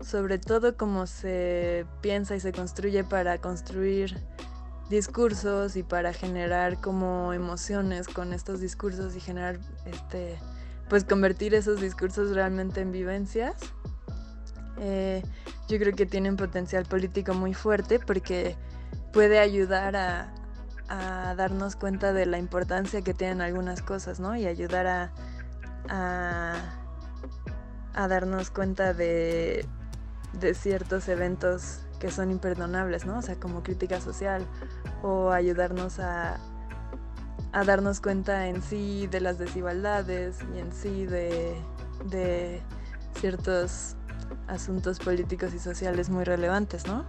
Sobre 0.00 0.38
todo 0.38 0.76
como 0.76 1.06
se 1.06 1.86
piensa 2.00 2.36
y 2.36 2.40
se 2.40 2.52
construye 2.52 3.04
para 3.04 3.38
construir 3.38 4.16
discursos 4.90 5.76
y 5.76 5.82
para 5.82 6.12
generar 6.12 6.80
como 6.80 7.32
emociones 7.32 8.08
con 8.08 8.32
estos 8.32 8.60
discursos 8.60 9.16
y 9.16 9.20
generar 9.20 9.58
este 9.84 10.38
pues 10.88 11.04
convertir 11.04 11.54
esos 11.54 11.80
discursos 11.80 12.34
realmente 12.34 12.80
en 12.80 12.90
vivencias 12.92 13.54
eh, 14.80 15.22
yo 15.68 15.78
creo 15.78 15.94
que 15.94 16.06
tiene 16.06 16.30
un 16.30 16.36
potencial 16.36 16.86
político 16.86 17.34
muy 17.34 17.52
fuerte 17.52 17.98
porque 17.98 18.56
puede 19.12 19.38
ayudar 19.38 19.94
a, 19.96 20.32
darnos 20.88 21.76
cuenta 21.76 22.12
de 22.12 22.26
la 22.26 22.38
importancia 22.38 23.02
que 23.02 23.14
tienen 23.14 23.40
algunas 23.40 23.82
cosas, 23.82 24.20
¿no? 24.20 24.36
Y 24.36 24.46
ayudar 24.46 24.86
a, 24.86 25.12
a, 27.94 28.08
darnos 28.08 28.50
cuenta 28.50 28.94
de, 28.94 29.66
de, 30.40 30.54
ciertos 30.54 31.08
eventos 31.08 31.80
que 32.00 32.10
son 32.10 32.30
imperdonables, 32.30 33.04
¿no? 33.06 33.18
O 33.18 33.22
sea, 33.22 33.36
como 33.36 33.62
crítica 33.62 34.00
social 34.00 34.46
o 35.02 35.30
ayudarnos 35.30 35.98
a, 35.98 36.38
a 37.52 37.64
darnos 37.64 38.00
cuenta 38.00 38.48
en 38.48 38.62
sí 38.62 39.06
de 39.08 39.20
las 39.20 39.38
desigualdades 39.38 40.38
y 40.54 40.58
en 40.58 40.72
sí 40.72 41.06
de, 41.06 41.54
de 42.06 42.62
ciertos 43.20 43.96
asuntos 44.46 44.98
políticos 44.98 45.52
y 45.54 45.58
sociales 45.58 46.08
muy 46.08 46.24
relevantes, 46.24 46.86
¿no? 46.86 47.04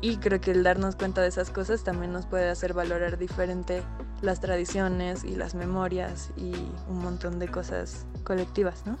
Y 0.00 0.18
creo 0.18 0.40
que 0.40 0.52
el 0.52 0.62
darnos 0.62 0.94
cuenta 0.94 1.22
de 1.22 1.28
esas 1.28 1.50
cosas 1.50 1.82
también 1.82 2.12
nos 2.12 2.26
puede 2.26 2.48
hacer 2.48 2.72
valorar 2.72 3.18
diferente 3.18 3.82
las 4.22 4.40
tradiciones 4.40 5.24
y 5.24 5.34
las 5.34 5.54
memorias 5.54 6.30
y 6.36 6.52
un 6.88 7.02
montón 7.02 7.38
de 7.38 7.48
cosas 7.48 8.06
colectivas, 8.22 8.86
¿no? 8.86 8.96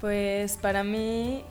Pues 0.00 0.56
para 0.56 0.82
mí 0.82 1.44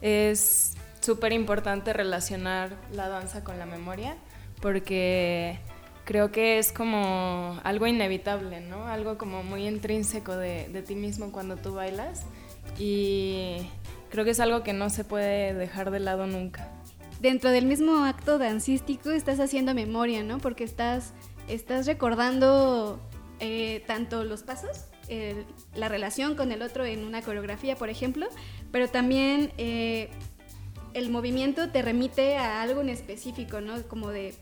es 0.00 0.76
súper 1.00 1.32
importante 1.32 1.92
relacionar 1.92 2.76
la 2.92 3.08
danza 3.08 3.42
con 3.42 3.58
la 3.58 3.66
memoria 3.66 4.16
porque 4.60 5.58
creo 6.04 6.30
que 6.30 6.58
es 6.58 6.72
como 6.72 7.58
algo 7.64 7.86
inevitable, 7.86 8.60
¿no? 8.60 8.86
Algo 8.86 9.18
como 9.18 9.42
muy 9.42 9.66
intrínseco 9.66 10.36
de, 10.36 10.68
de 10.68 10.82
ti 10.82 10.94
mismo 10.94 11.32
cuando 11.32 11.56
tú 11.56 11.74
bailas 11.74 12.24
y 12.78 13.68
creo 14.10 14.24
que 14.24 14.30
es 14.30 14.40
algo 14.40 14.62
que 14.62 14.72
no 14.72 14.90
se 14.90 15.04
puede 15.04 15.54
dejar 15.54 15.90
de 15.90 16.00
lado 16.00 16.26
nunca. 16.26 16.70
Dentro 17.20 17.50
del 17.50 17.66
mismo 17.66 18.04
acto 18.04 18.38
dancístico 18.38 19.10
estás 19.10 19.40
haciendo 19.40 19.74
memoria, 19.74 20.22
¿no? 20.22 20.38
Porque 20.38 20.64
estás, 20.64 21.12
estás 21.48 21.86
recordando 21.86 23.00
eh, 23.40 23.82
tanto 23.86 24.24
los 24.24 24.42
pasos, 24.42 24.84
la 25.74 25.88
relación 25.88 26.34
con 26.34 26.52
el 26.52 26.60
otro 26.60 26.84
en 26.84 27.04
una 27.04 27.22
coreografía, 27.22 27.76
por 27.76 27.88
ejemplo, 27.88 28.26
pero 28.70 28.88
también 28.88 29.52
eh, 29.56 30.10
el 30.94 31.10
movimiento 31.10 31.70
te 31.70 31.82
remite 31.82 32.36
a 32.36 32.62
algo 32.62 32.80
en 32.80 32.88
específico, 32.88 33.60
¿no? 33.60 33.82
Como 33.84 34.10
de, 34.10 34.34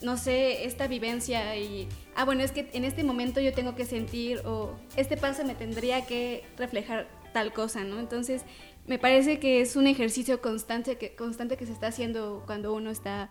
no 0.00 0.16
sé, 0.16 0.64
esta 0.64 0.86
vivencia 0.86 1.56
y, 1.56 1.88
ah, 2.14 2.24
bueno, 2.24 2.42
es 2.42 2.52
que 2.52 2.68
en 2.72 2.84
este 2.84 3.04
momento 3.04 3.40
yo 3.40 3.52
tengo 3.52 3.74
que 3.74 3.84
sentir 3.84 4.40
o 4.44 4.74
este 4.96 5.16
paso 5.16 5.44
me 5.44 5.54
tendría 5.54 6.06
que 6.06 6.44
reflejar 6.56 7.08
tal 7.32 7.52
cosa, 7.52 7.82
¿no? 7.84 7.98
Entonces, 7.98 8.42
me 8.86 8.98
parece 8.98 9.38
que 9.38 9.60
es 9.60 9.76
un 9.76 9.86
ejercicio 9.86 10.40
constante 10.40 10.98
que, 10.98 11.14
constante 11.14 11.56
que 11.56 11.66
se 11.66 11.72
está 11.72 11.88
haciendo 11.88 12.42
cuando 12.46 12.72
uno 12.72 12.90
está 12.90 13.30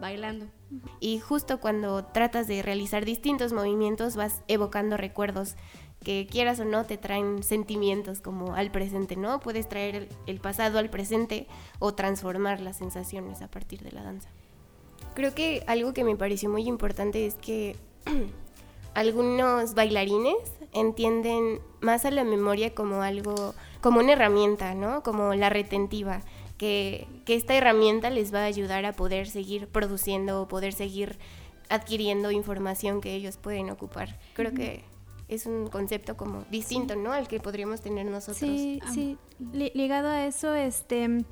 bailando. 0.00 0.46
Y 1.00 1.18
justo 1.18 1.60
cuando 1.60 2.04
tratas 2.04 2.46
de 2.46 2.62
realizar 2.62 3.04
distintos 3.04 3.52
movimientos 3.52 4.16
vas 4.16 4.42
evocando 4.48 4.96
recuerdos 4.96 5.56
que 6.04 6.26
quieras 6.30 6.60
o 6.60 6.64
no 6.64 6.84
te 6.84 6.98
traen 6.98 7.42
sentimientos 7.42 8.20
como 8.20 8.54
al 8.54 8.70
presente, 8.70 9.16
¿no? 9.16 9.40
Puedes 9.40 9.68
traer 9.68 10.08
el 10.26 10.40
pasado 10.40 10.78
al 10.78 10.90
presente 10.90 11.46
o 11.78 11.94
transformar 11.94 12.60
las 12.60 12.76
sensaciones 12.76 13.42
a 13.42 13.48
partir 13.48 13.82
de 13.82 13.92
la 13.92 14.02
danza. 14.02 14.28
Creo 15.14 15.34
que 15.34 15.64
algo 15.66 15.94
que 15.94 16.04
me 16.04 16.16
pareció 16.16 16.48
muy 16.48 16.68
importante 16.68 17.26
es 17.26 17.34
que 17.36 17.76
algunos 18.94 19.74
bailarines 19.74 20.36
entienden 20.72 21.60
más 21.80 22.04
a 22.04 22.10
la 22.10 22.22
memoria 22.22 22.74
como 22.74 23.02
algo, 23.02 23.54
como 23.80 24.00
una 24.00 24.12
herramienta, 24.12 24.74
¿no? 24.74 25.02
Como 25.02 25.34
la 25.34 25.50
retentiva, 25.50 26.22
que, 26.58 27.06
esta 27.26 27.54
herramienta 27.54 28.10
les 28.10 28.32
va 28.32 28.40
a 28.40 28.44
ayudar 28.44 28.84
a 28.84 28.92
poder 28.92 29.28
seguir 29.28 29.68
produciendo 29.68 30.42
o 30.42 30.48
poder 30.48 30.72
seguir 30.72 31.18
adquiriendo 31.68 32.30
información 32.30 33.00
que 33.00 33.14
ellos 33.14 33.36
pueden 33.36 33.70
ocupar. 33.70 34.18
Creo 34.34 34.52
que 34.54 34.84
es 35.28 35.46
un 35.46 35.68
concepto 35.68 36.16
como 36.16 36.44
distinto, 36.50 36.94
¿no? 36.94 37.12
Al 37.12 37.26
que 37.28 37.40
podríamos 37.40 37.80
tener 37.80 38.06
nosotros. 38.06 38.38
Sí, 38.38 38.80
sí. 38.92 39.18
ligado 39.50 40.08
a 40.08 40.26
eso, 40.26 40.54
este 40.54 41.24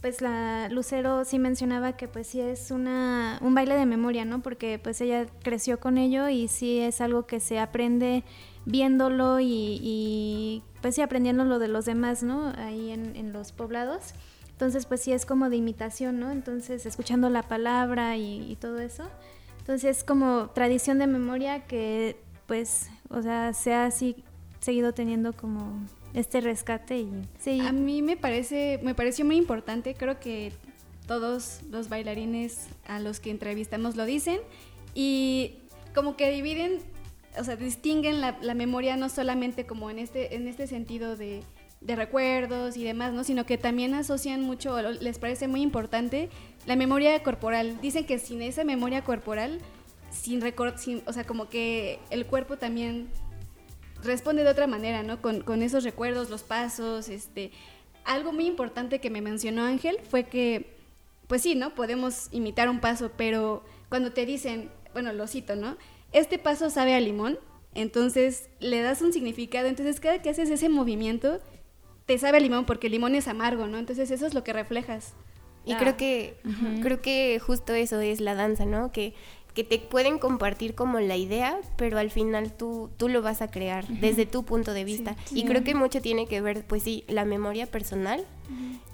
pues 0.00 0.20
la 0.20 0.68
Lucero 0.68 1.24
sí 1.24 1.38
mencionaba 1.38 1.96
que 1.96 2.06
pues 2.06 2.28
sí 2.28 2.40
es 2.40 2.70
una, 2.70 3.38
un 3.42 3.54
baile 3.54 3.74
de 3.74 3.86
memoria, 3.86 4.24
¿no? 4.24 4.42
Porque 4.42 4.78
pues 4.78 5.00
ella 5.00 5.26
creció 5.42 5.80
con 5.80 5.98
ello 5.98 6.28
y 6.28 6.48
sí 6.48 6.78
es 6.78 7.00
algo 7.00 7.26
que 7.26 7.40
se 7.40 7.58
aprende 7.58 8.22
viéndolo 8.64 9.38
y, 9.40 10.62
pues 10.82 10.94
sí 10.94 11.02
aprendiendo 11.02 11.44
lo 11.44 11.58
de 11.58 11.68
los 11.68 11.84
demás, 11.84 12.22
¿no? 12.22 12.52
Ahí 12.56 12.90
en, 12.90 13.32
los 13.32 13.52
poblados. 13.52 14.14
Entonces 14.50 14.86
pues 14.86 15.00
sí 15.00 15.12
es 15.12 15.26
como 15.26 15.50
de 15.50 15.56
imitación, 15.56 16.20
¿no? 16.20 16.30
Entonces 16.30 16.86
escuchando 16.86 17.28
la 17.30 17.42
palabra 17.42 18.16
y, 18.16 18.56
todo 18.60 18.78
eso. 18.78 19.04
Entonces 19.58 19.98
es 19.98 20.04
como 20.04 20.50
tradición 20.50 20.98
de 20.98 21.06
memoria 21.06 21.66
que 21.66 22.16
pues, 22.46 22.88
o 23.10 23.20
sea, 23.20 23.52
se 23.52 23.74
ha 23.74 23.86
así 23.86 24.24
seguido 24.60 24.92
teniendo 24.92 25.32
como 25.32 25.82
este 26.14 26.40
rescate 26.40 26.98
y. 26.98 27.60
A 27.60 27.72
mí 27.72 28.02
me 28.02 28.16
parece, 28.16 28.80
me 28.82 28.94
pareció 28.94 29.24
muy 29.24 29.36
importante, 29.36 29.94
creo 29.94 30.18
que 30.20 30.52
todos 31.06 31.60
los 31.70 31.88
bailarines 31.88 32.68
a 32.86 33.00
los 33.00 33.18
que 33.18 33.30
entrevistamos 33.30 33.96
lo 33.96 34.04
dicen 34.04 34.38
y 34.94 35.54
como 35.94 36.16
que 36.16 36.30
dividen, 36.30 36.78
o 37.38 37.44
sea, 37.44 37.56
distinguen 37.56 38.20
la, 38.20 38.54
memoria 38.54 38.96
no 38.96 39.08
solamente 39.08 39.66
como 39.66 39.90
en 39.90 39.98
este, 39.98 40.36
en 40.36 40.46
este 40.46 40.66
sentido 40.66 41.16
de, 41.16 41.42
recuerdos 41.80 42.76
y 42.76 42.84
demás, 42.84 43.12
¿no? 43.12 43.24
Sino 43.24 43.46
que 43.46 43.56
también 43.56 43.94
asocian 43.94 44.42
mucho, 44.42 44.80
les 44.82 45.18
parece 45.18 45.48
muy 45.48 45.62
importante 45.62 46.28
la 46.66 46.76
memoria 46.76 47.22
corporal. 47.22 47.80
Dicen 47.80 48.04
que 48.04 48.18
sin 48.18 48.42
esa 48.42 48.64
memoria 48.64 49.02
corporal, 49.02 49.60
sin, 50.10 50.42
sin 50.76 51.02
o 51.06 51.12
sea, 51.12 51.24
como 51.24 51.48
que 51.48 52.00
el 52.10 52.26
cuerpo 52.26 52.58
también 52.58 53.08
responde 54.02 54.44
de 54.44 54.50
otra 54.50 54.66
manera, 54.66 55.02
¿no? 55.02 55.20
Con, 55.20 55.62
esos 55.62 55.84
recuerdos, 55.84 56.30
los 56.30 56.42
pasos, 56.42 57.08
este... 57.08 57.50
Algo 58.04 58.32
muy 58.32 58.46
importante 58.46 59.00
que 59.00 59.10
me 59.10 59.20
mencionó 59.20 59.64
Ángel 59.64 59.98
fue 60.08 60.24
que, 60.24 60.74
pues 61.26 61.42
sí, 61.42 61.54
¿no? 61.54 61.74
Podemos 61.74 62.28
imitar 62.32 62.70
un 62.70 62.80
paso, 62.80 63.10
pero 63.16 63.62
cuando 63.90 64.12
te 64.12 64.24
dicen, 64.24 64.70
bueno, 64.94 65.12
lo 65.12 65.26
cito, 65.26 65.56
¿no? 65.56 65.76
Este 66.12 66.38
paso 66.38 66.70
sabe 66.70 66.94
a 66.94 67.00
limón, 67.00 67.38
entonces 67.74 68.48
le 68.60 68.80
das 68.80 69.02
un 69.02 69.12
significado, 69.12 69.68
entonces 69.68 70.00
cada 70.00 70.22
que 70.22 70.30
haces 70.30 70.48
ese 70.48 70.70
movimiento, 70.70 71.40
te 72.06 72.16
sabe 72.16 72.38
a 72.38 72.40
limón 72.40 72.64
porque 72.64 72.86
el 72.86 72.92
limón 72.92 73.14
es 73.14 73.28
amargo, 73.28 73.66
¿no? 73.66 73.76
Entonces 73.76 74.10
eso 74.10 74.26
es 74.26 74.32
lo 74.32 74.42
que 74.42 74.54
reflejas. 74.54 75.12
Y 75.66 75.74
creo 75.74 75.98
que 75.98 76.40
creo 76.80 77.02
que 77.02 77.38
justo 77.38 77.74
eso 77.74 78.00
es 78.00 78.22
la 78.22 78.34
danza, 78.34 78.64
¿no? 78.64 78.90
Que 78.90 79.14
que 79.54 79.64
te 79.64 79.78
pueden 79.78 80.18
compartir 80.18 80.74
como 80.74 81.00
la 81.00 81.16
idea, 81.16 81.58
pero 81.76 81.98
al 81.98 82.10
final 82.10 82.52
tú, 82.52 82.90
tú 82.96 83.08
lo 83.08 83.22
vas 83.22 83.42
a 83.42 83.50
crear 83.50 83.86
desde 83.88 84.26
tu 84.26 84.44
punto 84.44 84.72
de 84.72 84.84
vista. 84.84 85.16
Y 85.32 85.44
creo 85.44 85.64
que 85.64 85.74
mucho 85.74 86.00
tiene 86.00 86.26
que 86.26 86.40
ver, 86.40 86.64
pues 86.66 86.82
sí, 86.82 87.04
la 87.08 87.24
memoria 87.24 87.66
personal, 87.66 88.24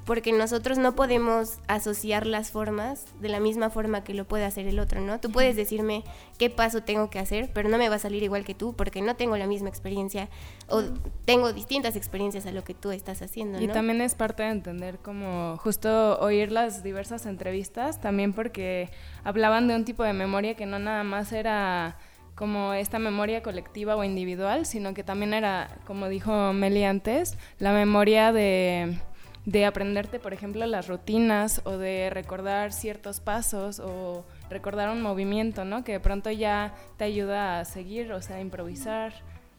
porque 0.04 0.32
nosotros 0.32 0.78
no 0.78 0.94
podemos 0.94 1.58
asociar 1.66 2.26
las 2.26 2.50
formas 2.50 3.06
de 3.20 3.28
la 3.28 3.40
misma 3.40 3.70
forma 3.70 4.04
que 4.04 4.14
lo 4.14 4.26
puede 4.26 4.44
hacer 4.44 4.66
el 4.66 4.78
otro, 4.78 5.00
¿no? 5.00 5.18
Tú 5.20 5.30
puedes 5.30 5.56
decirme 5.56 6.04
qué 6.38 6.50
paso 6.50 6.82
tengo 6.82 7.08
que 7.10 7.18
hacer, 7.18 7.50
pero 7.54 7.68
no 7.68 7.78
me 7.78 7.88
va 7.88 7.96
a 7.96 7.98
salir 7.98 8.22
igual 8.22 8.44
que 8.44 8.54
tú 8.54 8.74
porque 8.74 9.00
no 9.00 9.16
tengo 9.16 9.36
la 9.36 9.46
misma 9.46 9.68
experiencia 9.68 10.28
o 10.68 10.82
tengo 11.24 11.52
distintas 11.52 11.96
experiencias 11.96 12.46
a 12.46 12.52
lo 12.52 12.64
que 12.64 12.74
tú 12.74 12.90
estás 12.90 13.22
haciendo, 13.22 13.60
Y 13.60 13.68
también 13.68 14.00
es 14.00 14.14
parte 14.14 14.42
de 14.42 14.50
entender 14.50 14.98
como 14.98 15.56
justo 15.58 16.18
oír 16.20 16.52
las 16.52 16.82
diversas 16.82 17.26
entrevistas, 17.26 18.00
también 18.00 18.32
porque 18.32 18.90
hablaban 19.22 19.68
de 19.68 19.74
un 19.74 19.84
tipo 19.84 20.02
de 20.02 20.12
memoria 20.12 20.54
que 20.54 20.66
no 20.66 20.78
nada 20.78 21.04
más 21.04 21.32
era 21.32 21.96
como 22.34 22.74
esta 22.74 22.98
memoria 22.98 23.42
colectiva 23.42 23.96
o 23.96 24.04
individual, 24.04 24.66
sino 24.66 24.92
que 24.92 25.04
también 25.04 25.34
era, 25.34 25.78
como 25.86 26.08
dijo 26.08 26.52
Meli 26.52 26.84
antes, 26.84 27.38
la 27.58 27.72
memoria 27.72 28.32
de 28.32 28.98
de 29.46 29.64
aprenderte, 29.66 30.18
por 30.18 30.32
ejemplo, 30.32 30.64
las 30.66 30.88
rutinas 30.88 31.60
o 31.64 31.72
de 31.76 32.10
recordar 32.10 32.72
ciertos 32.72 33.20
pasos 33.20 33.78
o 33.80 34.24
recordar 34.50 34.88
un 34.90 35.02
movimiento, 35.02 35.64
¿no? 35.64 35.84
Que 35.84 35.92
de 35.92 36.00
pronto 36.00 36.30
ya 36.30 36.74
te 36.96 37.04
ayuda 37.04 37.60
a 37.60 37.64
seguir, 37.64 38.12
o 38.12 38.22
sea, 38.22 38.36
a 38.36 38.40
improvisar 38.40 39.12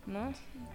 ¿no? 0.08 0.34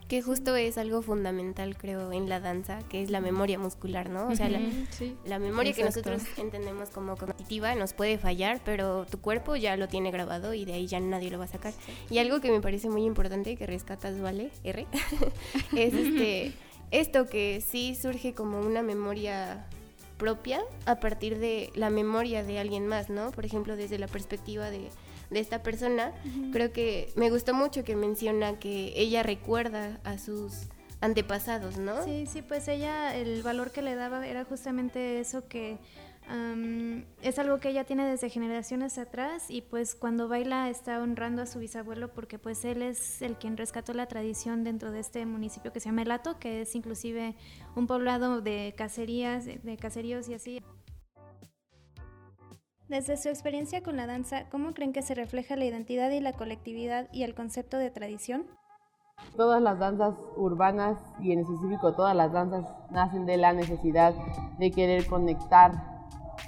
Que 0.08 0.22
justo 0.22 0.56
es 0.56 0.76
algo 0.76 1.02
fundamental, 1.02 1.76
creo, 1.76 2.10
en 2.10 2.28
la 2.28 2.40
danza, 2.40 2.80
que 2.88 3.00
es 3.00 3.10
la 3.10 3.20
memoria 3.20 3.60
muscular, 3.60 4.10
¿no? 4.10 4.26
O 4.26 4.34
sea, 4.34 4.48
la, 4.48 4.58
Sí. 4.90 5.16
la 5.24 5.38
memoria 5.38 5.72
que 5.72 5.82
Exacto. 5.82 6.10
nosotros 6.10 6.36
entendemos 6.38 6.88
como 6.90 7.16
cognitiva 7.16 7.74
nos 7.76 7.92
puede 7.92 8.18
fallar, 8.18 8.60
pero 8.64 9.06
tu 9.06 9.20
cuerpo 9.20 9.54
ya 9.54 9.76
lo 9.76 9.86
tiene 9.86 10.10
grabado 10.10 10.52
y 10.52 10.64
de 10.64 10.72
ahí 10.72 10.88
ya 10.88 10.98
nadie 10.98 11.30
lo 11.30 11.38
va 11.38 11.44
a 11.44 11.48
sacar. 11.48 11.72
Y 12.10 12.18
algo 12.18 12.40
que 12.40 12.50
me 12.50 12.60
parece 12.60 12.88
muy 12.88 13.04
importante 13.04 13.54
que 13.56 13.66
rescatas, 13.66 14.20
¿vale? 14.20 14.50
R, 14.64 14.86
es 15.76 15.94
este, 15.94 16.52
esto 16.90 17.26
que 17.26 17.60
sí 17.60 17.94
surge 17.94 18.34
como 18.34 18.60
una 18.60 18.82
memoria 18.82 19.66
propia 20.16 20.60
a 20.84 21.00
partir 21.00 21.38
de 21.38 21.70
la 21.74 21.88
memoria 21.90 22.44
de 22.44 22.58
alguien 22.58 22.86
más, 22.86 23.08
¿no? 23.08 23.30
Por 23.30 23.46
ejemplo, 23.46 23.76
desde 23.76 23.98
la 23.98 24.06
perspectiva 24.06 24.70
de, 24.70 24.90
de 25.30 25.40
esta 25.40 25.62
persona, 25.62 26.12
creo 26.52 26.72
que 26.72 27.10
me 27.16 27.30
gustó 27.30 27.54
mucho 27.54 27.84
que 27.84 27.96
menciona 27.96 28.58
que 28.58 28.92
ella 28.96 29.22
recuerda 29.22 29.98
a 30.04 30.18
sus 30.18 30.68
antepasados, 31.00 31.78
¿no? 31.78 32.04
Sí, 32.04 32.26
sí, 32.26 32.42
pues 32.42 32.68
ella, 32.68 33.16
el 33.16 33.42
valor 33.42 33.70
que 33.70 33.80
le 33.80 33.94
daba 33.94 34.26
era 34.26 34.44
justamente 34.44 35.20
eso 35.20 35.48
que 35.48 35.78
am, 36.30 37.04
es 37.22 37.38
algo 37.38 37.58
que 37.58 37.70
ella 37.70 37.84
tiene 37.84 38.06
desde 38.06 38.30
generaciones 38.30 38.98
atrás 38.98 39.50
y 39.50 39.62
pues 39.62 39.94
cuando 39.94 40.28
baila 40.28 40.68
está 40.70 41.02
honrando 41.02 41.42
a 41.42 41.46
su 41.46 41.58
bisabuelo 41.58 42.12
porque 42.12 42.38
pues 42.38 42.64
él 42.64 42.82
es 42.82 43.20
el 43.22 43.36
quien 43.36 43.56
rescató 43.56 43.92
la 43.92 44.06
tradición 44.06 44.64
dentro 44.64 44.90
de 44.90 45.00
este 45.00 45.26
municipio 45.26 45.72
que 45.72 45.80
se 45.80 45.88
llama 45.88 46.02
Elato, 46.02 46.38
que 46.38 46.62
es 46.62 46.74
inclusive 46.74 47.36
un 47.76 47.86
poblado 47.86 48.40
de 48.40 48.74
cacerías, 48.76 49.44
de, 49.44 49.58
de 49.58 49.76
caseríos 49.76 50.28
y 50.28 50.34
así. 50.34 50.62
Desde 52.88 53.16
su 53.16 53.28
experiencia 53.28 53.82
con 53.84 53.96
la 53.96 54.06
danza, 54.06 54.48
¿cómo 54.50 54.74
creen 54.74 54.92
que 54.92 55.02
se 55.02 55.14
refleja 55.14 55.54
la 55.54 55.64
identidad 55.64 56.10
y 56.10 56.20
la 56.20 56.32
colectividad 56.32 57.08
y 57.12 57.22
el 57.22 57.36
concepto 57.36 57.76
de 57.78 57.90
tradición? 57.90 58.46
Todas 59.36 59.62
las 59.62 59.78
danzas 59.78 60.14
urbanas 60.36 60.98
y 61.20 61.32
en 61.32 61.40
específico 61.40 61.94
todas 61.94 62.16
las 62.16 62.32
danzas 62.32 62.66
nacen 62.90 63.26
de 63.26 63.36
la 63.36 63.52
necesidad 63.52 64.14
de 64.58 64.70
querer 64.72 65.06
conectar 65.06 65.99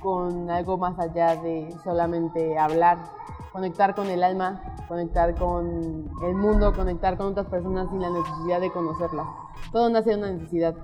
con 0.03 0.51
algo 0.51 0.77
más 0.79 0.99
allá 0.99 1.37
de 1.37 1.73
solamente 1.85 2.59
hablar, 2.59 2.99
conectar 3.53 3.95
con 3.95 4.09
el 4.09 4.23
alma, 4.25 4.63
conectar 4.89 5.35
con 5.35 6.11
el 6.23 6.35
mundo, 6.35 6.73
conectar 6.75 7.17
con 7.17 7.29
otras 7.29 7.47
personas 7.47 7.89
sin 7.91 8.01
la 8.01 8.11
necesidad 8.11 8.61
de 8.61 8.71
conocerlas. 8.73 9.27
Todo 9.71 9.89
nace 9.91 10.11
de 10.11 10.17
una 10.17 10.33
necesidad. 10.33 10.75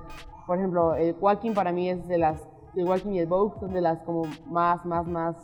Por 0.47 0.59
ejemplo, 0.59 0.95
el 0.95 1.15
walking 1.21 1.53
para 1.55 1.73
mí 1.73 1.91
es 1.91 2.07
de 2.09 2.19
las, 2.19 2.41
el 2.75 2.87
walking 2.89 3.11
y 3.13 3.19
el 3.19 3.27
vogue 3.27 3.59
son 3.61 3.73
de 3.73 3.81
las 3.81 3.99
como 4.03 4.23
más, 4.47 4.85
más, 4.87 5.07
más 5.07 5.37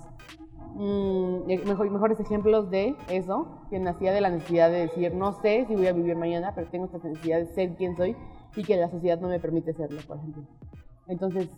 mm, 0.74 1.50
eh, 1.50 1.62
mejor- 1.66 1.90
mejores 1.90 2.20
ejemplos 2.20 2.70
de 2.70 2.96
eso, 3.08 3.46
que 3.70 3.78
nacía 3.78 4.12
de 4.12 4.20
la 4.20 4.30
necesidad 4.30 4.70
de 4.70 4.80
decir, 4.80 5.14
no 5.14 5.32
sé 5.40 5.64
si 5.66 5.74
voy 5.74 5.86
a 5.88 5.92
vivir 5.92 6.16
mañana, 6.16 6.52
pero 6.54 6.68
tengo 6.68 6.86
esta 6.86 6.98
necesidad 7.06 7.38
de 7.38 7.46
ser 7.46 7.74
quien 7.76 7.96
soy 7.96 8.16
y 8.56 8.62
que 8.62 8.76
la 8.76 8.88
sociedad 8.90 9.18
no 9.20 9.28
me 9.28 9.40
permite 9.40 9.72
serlo, 9.74 10.00
por 10.06 10.18
ejemplo. 10.18 10.42
Entonces, 11.06 11.48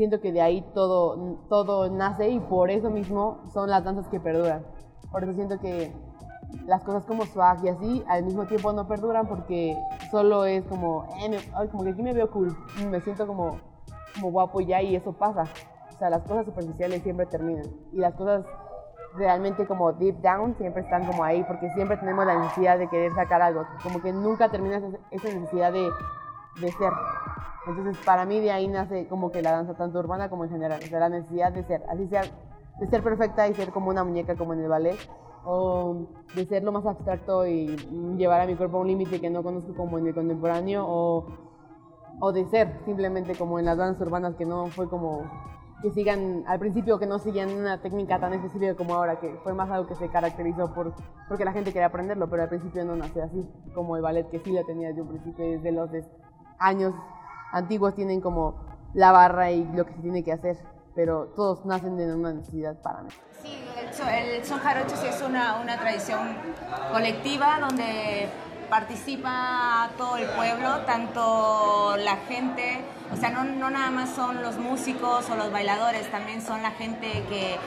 siento 0.00 0.18
que 0.22 0.32
de 0.32 0.40
ahí 0.40 0.62
todo, 0.72 1.36
todo 1.50 1.90
nace 1.90 2.30
y 2.30 2.40
por 2.40 2.70
eso 2.70 2.88
mismo 2.88 3.36
son 3.52 3.68
las 3.68 3.84
danzas 3.84 4.08
que 4.08 4.18
perduran. 4.18 4.64
Por 5.12 5.22
eso 5.24 5.34
siento 5.34 5.58
que 5.60 5.92
las 6.66 6.82
cosas 6.84 7.04
como 7.04 7.26
swag 7.26 7.62
y 7.64 7.68
así 7.68 8.02
al 8.08 8.24
mismo 8.24 8.46
tiempo 8.46 8.72
no 8.72 8.88
perduran 8.88 9.26
porque 9.26 9.76
solo 10.10 10.46
es 10.46 10.64
como, 10.64 11.04
eh, 11.20 11.28
me- 11.28 11.36
ay, 11.54 11.68
como 11.68 11.84
que 11.84 11.90
aquí 11.90 12.00
me 12.02 12.14
veo 12.14 12.30
cool, 12.30 12.56
me 12.90 12.98
siento 13.02 13.26
como, 13.26 13.58
como 14.14 14.30
guapo 14.30 14.62
ya 14.62 14.80
y 14.80 14.96
eso 14.96 15.12
pasa. 15.12 15.44
O 15.94 15.98
sea, 15.98 16.08
las 16.08 16.22
cosas 16.22 16.46
superficiales 16.46 17.02
siempre 17.02 17.26
terminan 17.26 17.66
y 17.92 17.98
las 17.98 18.14
cosas 18.14 18.46
realmente 19.16 19.66
como 19.66 19.92
deep 19.92 20.22
down 20.22 20.54
siempre 20.56 20.80
están 20.82 21.04
como 21.04 21.24
ahí 21.24 21.44
porque 21.46 21.68
siempre 21.74 21.98
tenemos 21.98 22.24
la 22.24 22.38
necesidad 22.38 22.78
de 22.78 22.88
querer 22.88 23.12
sacar 23.14 23.42
algo, 23.42 23.66
como 23.82 24.00
que 24.00 24.14
nunca 24.14 24.48
terminas 24.48 24.82
esa- 25.10 25.28
necesidad 25.28 25.72
de, 25.74 25.90
de 26.60 26.72
ser. 26.72 26.92
Entonces, 27.66 27.96
para 28.04 28.24
mí 28.24 28.40
de 28.40 28.50
ahí 28.50 28.68
nace 28.68 29.06
como 29.08 29.30
que 29.30 29.42
la 29.42 29.52
danza 29.52 29.74
tanto 29.74 29.98
urbana 29.98 30.30
como 30.30 30.44
en 30.44 30.50
general, 30.50 30.80
o 30.82 30.86
sea, 30.86 31.00
la 31.00 31.08
necesidad 31.08 31.52
de 31.52 31.62
ser, 31.64 31.82
así 31.88 32.06
sea, 32.08 32.22
de 32.80 32.86
ser 32.88 33.02
perfecta 33.02 33.46
y 33.48 33.54
ser 33.54 33.70
como 33.70 33.90
una 33.90 34.02
muñeca 34.02 34.34
como 34.34 34.54
en 34.54 34.60
el 34.60 34.68
ballet, 34.68 34.98
o 35.44 36.06
de 36.34 36.46
ser 36.46 36.62
lo 36.62 36.72
más 36.72 36.86
abstracto 36.86 37.46
y 37.46 37.76
llevar 38.16 38.40
a 38.40 38.46
mi 38.46 38.56
cuerpo 38.56 38.78
a 38.78 38.80
un 38.80 38.88
límite 38.88 39.20
que 39.20 39.30
no 39.30 39.42
conozco 39.42 39.74
como 39.74 39.98
en 39.98 40.06
el 40.06 40.14
contemporáneo, 40.14 40.84
o, 40.86 41.26
o 42.20 42.32
de 42.32 42.46
ser 42.46 42.80
simplemente 42.84 43.34
como 43.34 43.58
en 43.58 43.66
las 43.66 43.76
danzas 43.76 44.00
urbanas 44.06 44.34
que 44.36 44.46
no 44.46 44.66
fue 44.66 44.88
como 44.88 45.22
que 45.82 45.90
sigan, 45.92 46.44
al 46.46 46.58
principio 46.58 46.98
que 46.98 47.06
no 47.06 47.18
siguen 47.18 47.56
una 47.56 47.80
técnica 47.80 48.20
tan 48.20 48.34
específica 48.34 48.74
como 48.74 48.94
ahora, 48.94 49.18
que 49.18 49.34
fue 49.42 49.54
más 49.54 49.70
algo 49.70 49.86
que 49.86 49.94
se 49.94 50.08
caracterizó 50.08 50.74
por, 50.74 50.92
porque 51.28 51.44
la 51.44 51.52
gente 51.52 51.72
quería 51.72 51.86
aprenderlo, 51.86 52.28
pero 52.28 52.42
al 52.42 52.48
principio 52.48 52.84
no 52.84 52.96
nació 52.96 53.24
así, 53.24 53.46
como 53.74 53.96
el 53.96 54.02
ballet 54.02 54.28
que 54.28 54.40
sí 54.40 54.52
lo 54.52 54.64
tenía 54.64 54.88
desde 54.88 55.02
un 55.02 55.08
principio, 55.08 55.44
desde 55.44 55.72
los 55.72 55.90
años 56.60 56.94
antiguos 57.52 57.94
tienen 57.94 58.20
como 58.20 58.54
la 58.94 59.10
barra 59.10 59.50
y 59.50 59.64
lo 59.72 59.86
que 59.86 59.94
se 59.94 60.00
tiene 60.00 60.22
que 60.22 60.32
hacer, 60.32 60.58
pero 60.94 61.32
todos 61.34 61.64
nacen 61.64 61.96
de 61.96 62.14
una 62.14 62.32
necesidad 62.32 62.80
para 62.80 63.02
mí. 63.02 63.10
Sí, 63.42 63.58
el 63.76 64.36
el 64.36 64.44
son 64.44 64.58
jarocho 64.60 64.96
sí 64.96 65.06
es 65.06 65.22
una, 65.22 65.60
una 65.60 65.78
tradición 65.78 66.36
colectiva 66.92 67.58
donde 67.60 68.28
participa 68.68 69.90
todo 69.98 70.16
el 70.16 70.28
pueblo, 70.28 70.82
tanto 70.86 71.96
la 71.96 72.16
gente, 72.28 72.80
o 73.12 73.16
sea, 73.16 73.30
no, 73.30 73.44
no 73.44 73.68
nada 73.68 73.90
más 73.90 74.10
son 74.10 74.40
los 74.40 74.56
músicos 74.58 75.28
o 75.28 75.34
los 75.34 75.50
bailadores, 75.50 76.08
también 76.10 76.40
son 76.40 76.62
la 76.62 76.70
gente 76.70 77.24
que, 77.28 77.58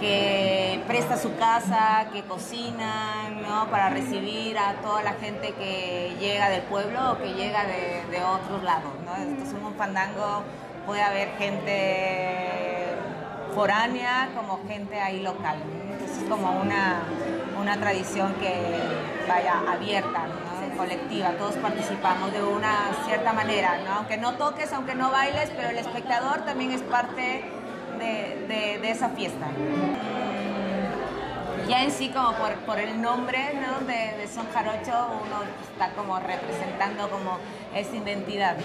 que 0.00 0.82
presta 0.86 1.16
su 1.16 1.36
casa, 1.36 2.06
que 2.12 2.22
cocina, 2.22 3.30
¿no? 3.42 3.70
Para 3.70 3.90
recibir 3.90 4.58
a 4.58 4.74
toda 4.82 5.02
la 5.02 5.12
gente 5.14 5.52
que 5.52 6.16
llega 6.20 6.48
del 6.50 6.62
pueblo 6.62 7.12
o 7.12 7.18
que 7.18 7.34
llega 7.34 7.64
de, 7.64 8.04
de 8.10 8.22
otros 8.22 8.62
lados, 8.62 8.92
¿no? 9.04 9.16
Esto 9.16 9.44
es 9.44 9.64
un 9.64 9.74
fandango, 9.74 10.42
puede 10.86 11.02
haber 11.02 11.36
gente 11.36 12.96
foránea 13.54 14.30
como 14.36 14.60
gente 14.68 15.00
ahí 15.00 15.20
local. 15.20 15.58
¿no? 15.58 15.92
Entonces 15.92 16.18
es 16.22 16.28
como 16.28 16.60
una, 16.60 17.02
una 17.60 17.76
tradición 17.76 18.34
que 18.34 18.54
vaya 19.28 19.62
abierta, 19.68 20.26
¿no? 20.26 20.48
colectiva, 20.78 21.30
todos 21.32 21.56
participamos 21.56 22.32
de 22.32 22.40
una 22.40 22.90
cierta 23.04 23.32
manera, 23.32 23.78
¿no? 23.84 23.94
aunque 23.94 24.16
no 24.16 24.34
toques, 24.34 24.72
aunque 24.72 24.94
no 24.94 25.10
bailes, 25.10 25.50
pero 25.56 25.70
el 25.70 25.78
espectador 25.78 26.44
también 26.44 26.70
es 26.70 26.82
parte 26.82 27.42
de, 27.98 28.80
esa 28.90 29.08
fiesta. 29.10 29.46
Ya 31.68 31.84
en 31.84 31.90
sí, 31.90 32.08
como 32.08 32.32
por, 32.64 32.78
el 32.78 33.02
nombre 33.02 33.52
¿no? 33.54 33.84
de, 33.86 34.16
de 34.16 34.26
Son 34.26 34.48
Jarocho, 34.54 35.20
uno 35.22 35.42
está 35.70 35.90
como 35.94 36.18
representando 36.18 37.10
como 37.10 37.36
esa 37.74 37.94
identidad 37.94 38.56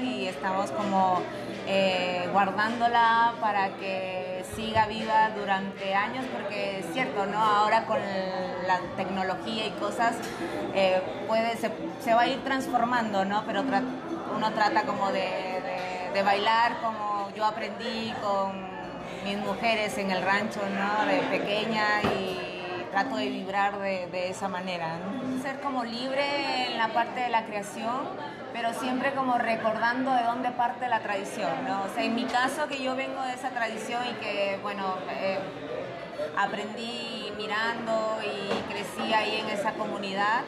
y 0.00 0.26
estamos 0.26 0.70
como 0.70 1.20
eh, 1.66 2.26
guardándola 2.32 3.34
para 3.42 3.68
que 3.76 4.42
siga 4.54 4.86
viva 4.86 5.30
durante 5.36 5.94
años, 5.94 6.24
porque 6.32 6.78
es 6.78 6.86
cierto, 6.94 7.26
¿no? 7.26 7.38
Ahora 7.38 7.84
con 7.84 7.98
la 8.66 8.80
tecnología 8.96 9.66
y 9.66 9.70
cosas 9.72 10.14
eh, 10.74 11.02
puede, 11.28 11.58
se, 11.58 12.14
va 12.14 12.22
a 12.22 12.26
ir 12.26 12.42
transformando, 12.42 13.26
¿no? 13.26 13.42
Pero 13.46 13.64
tra- 13.64 13.84
uno 14.34 14.50
trata 14.52 14.84
como 14.84 15.12
de 15.12 16.22
bailar 16.24 16.78
como 16.80 17.28
yo 17.36 17.44
aprendí 17.44 18.14
con 18.22 18.75
mis 19.24 19.38
mujeres 19.38 19.96
en 19.98 20.10
el 20.10 20.22
rancho, 20.22 20.60
¿no? 20.60 21.06
De 21.06 21.20
pequeña 21.38 22.02
y 22.02 22.86
trato 22.90 23.16
de 23.16 23.28
vibrar 23.28 23.78
de, 23.78 24.06
de 24.06 24.30
esa 24.30 24.48
manera, 24.48 24.98
¿no? 24.98 25.42
Ser 25.42 25.60
como 25.60 25.84
libre 25.84 26.70
en 26.70 26.78
la 26.78 26.88
parte 26.88 27.20
de 27.20 27.28
la 27.28 27.44
creación, 27.44 28.08
pero 28.52 28.72
siempre 28.72 29.12
como 29.12 29.36
recordando 29.36 30.14
de 30.14 30.22
dónde 30.22 30.50
parte 30.50 30.88
la 30.88 31.00
tradición, 31.00 31.50
¿no? 31.68 31.82
O 31.82 31.88
sea, 31.94 32.04
en 32.04 32.14
mi 32.14 32.24
caso 32.24 32.68
que 32.68 32.82
yo 32.82 32.96
vengo 32.96 33.20
de 33.22 33.34
esa 33.34 33.50
tradición 33.50 34.02
y 34.10 34.14
que, 34.14 34.58
bueno, 34.62 34.94
eh, 35.10 35.38
aprendí 36.38 37.32
mirando 37.36 38.18
y 38.22 38.72
crecí 38.72 39.12
ahí 39.12 39.40
en 39.40 39.50
esa 39.50 39.72
comunidad. 39.72 40.40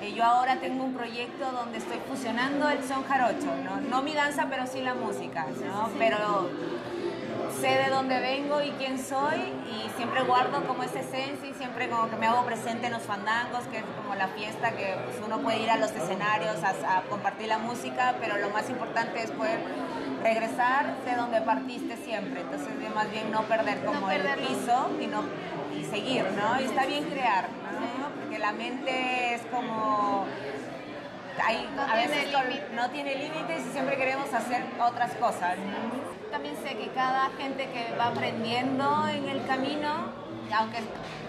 eh, 0.00 0.12
yo 0.12 0.24
ahora 0.24 0.56
tengo 0.56 0.82
un 0.82 0.94
proyecto 0.94 1.52
donde 1.52 1.78
estoy 1.78 1.98
fusionando 2.08 2.68
el 2.68 2.82
son 2.82 3.04
jarocho, 3.04 3.54
¿no? 3.64 3.80
No 3.80 4.02
mi 4.02 4.12
danza, 4.14 4.46
pero 4.50 4.66
sí 4.66 4.80
la 4.80 4.94
música, 4.94 5.46
¿no? 5.64 5.88
Pero 5.98 6.50
sé 7.52 7.68
de 7.68 7.90
dónde 7.90 8.18
vengo 8.20 8.60
y 8.62 8.70
quién 8.72 8.98
soy 8.98 9.38
y 9.66 9.90
siempre 9.96 10.22
guardo 10.22 10.64
como 10.66 10.82
esa 10.82 11.00
esencia 11.00 11.48
y 11.48 11.54
siempre 11.54 11.88
como 11.88 12.08
que 12.10 12.16
me 12.16 12.26
hago 12.26 12.44
presente 12.44 12.86
en 12.86 12.92
los 12.92 13.02
fandangos, 13.02 13.64
que 13.70 13.78
es 13.78 13.84
como 13.96 14.14
la 14.14 14.28
fiesta 14.28 14.72
que 14.72 14.96
pues, 15.04 15.16
uno 15.24 15.38
puede 15.38 15.60
ir 15.60 15.70
a 15.70 15.76
los 15.76 15.90
escenarios 15.92 16.56
a, 16.64 16.98
a 16.98 17.02
compartir 17.02 17.48
la 17.48 17.58
música, 17.58 18.14
pero 18.20 18.36
lo 18.38 18.50
más 18.50 18.68
importante 18.70 19.22
es 19.22 19.30
poder 19.30 19.60
regresar 20.22 20.94
de 21.04 21.14
donde 21.14 21.40
partiste 21.40 21.96
siempre. 21.96 22.40
Entonces, 22.42 22.78
de 22.78 22.88
más 22.90 23.10
bien 23.10 23.30
no 23.30 23.42
perder 23.42 23.84
como 23.84 24.10
el 24.10 24.22
piso 24.22 24.90
y, 25.00 25.06
no, 25.06 25.22
y 25.76 25.84
seguir, 25.84 26.24
¿no? 26.32 26.60
Y 26.60 26.64
está 26.64 26.86
bien 26.86 27.04
crear, 27.04 27.48
¿no? 27.98 28.08
Porque 28.20 28.38
la 28.38 28.52
mente 28.52 29.34
es 29.34 29.42
como... 29.46 30.26
hay- 31.44 31.68
No 31.74 31.82
a 31.82 31.86
tiene 31.94 32.08
veces 32.08 32.32
no 32.74 32.90
tiene 32.90 33.14
límites 33.16 33.66
y 33.68 33.72
siempre 33.72 33.96
queremos 33.96 34.32
hacer 34.32 34.62
otras 34.80 35.12
cosas. 35.14 35.56
También 36.32 36.56
sé 36.56 36.76
que 36.76 36.88
cada 36.88 37.30
gente 37.38 37.68
que 37.70 37.94
va 37.96 38.06
aprendiendo 38.08 39.06
en 39.08 39.28
el 39.28 39.46
camino 39.46 40.22
aunque 40.54 40.78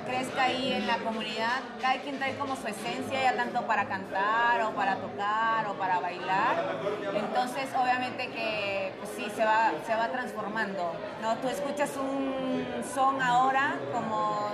crezca 0.06 0.44
ahí 0.44 0.74
en 0.74 0.86
la 0.86 0.98
comunidad, 0.98 1.62
cada 1.82 2.00
quien 2.02 2.18
trae 2.18 2.36
como 2.36 2.56
su 2.56 2.68
esencia, 2.68 3.24
ya 3.24 3.36
tanto 3.36 3.66
para 3.66 3.86
cantar 3.86 4.62
o 4.64 4.72
para 4.72 4.98
tocar 4.98 5.68
o 5.68 5.74
para 5.76 6.00
bailar. 6.00 6.78
Entonces, 7.14 7.70
obviamente 7.80 8.28
que 8.28 8.94
pues 9.00 9.12
sí, 9.16 9.28
se 9.36 9.46
va, 9.46 9.72
se 9.86 9.96
va 9.96 10.10
transformando. 10.10 10.94
¿no? 11.22 11.38
Tú 11.38 11.48
escuchas 11.48 11.92
un 11.98 12.66
son 12.94 13.22
ahora 13.22 13.76
como 13.94 14.50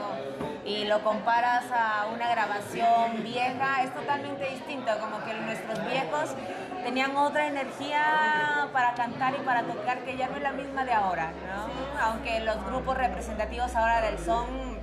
y 0.66 0.86
lo 0.86 1.04
comparas 1.04 1.66
a 1.72 2.08
una 2.14 2.30
grabación 2.30 3.24
vieja, 3.24 3.84
es 3.84 3.94
totalmente 3.94 4.50
distinto, 4.50 4.92
como 5.00 5.24
que 5.24 5.34
nuestros 5.34 5.86
viejos 5.86 6.36
tenían 6.84 7.16
otra 7.18 7.48
energía 7.48 8.70
para 8.72 8.94
cantar 8.94 9.34
y 9.36 9.44
para 9.44 9.64
tocar 9.64 10.00
que 10.00 10.18
ya 10.18 10.28
no 10.28 10.38
es 10.38 10.44
la 10.44 10.52
misma 10.52 10.86
de 10.86 10.94
ahora, 10.94 11.32
¿no? 11.32 12.02
Aunque 12.02 12.40
los 12.42 12.64
grupos 12.66 12.98
representativos 12.98 13.76
ahora 13.76 14.02
del 14.02 14.20
son, 14.20 14.80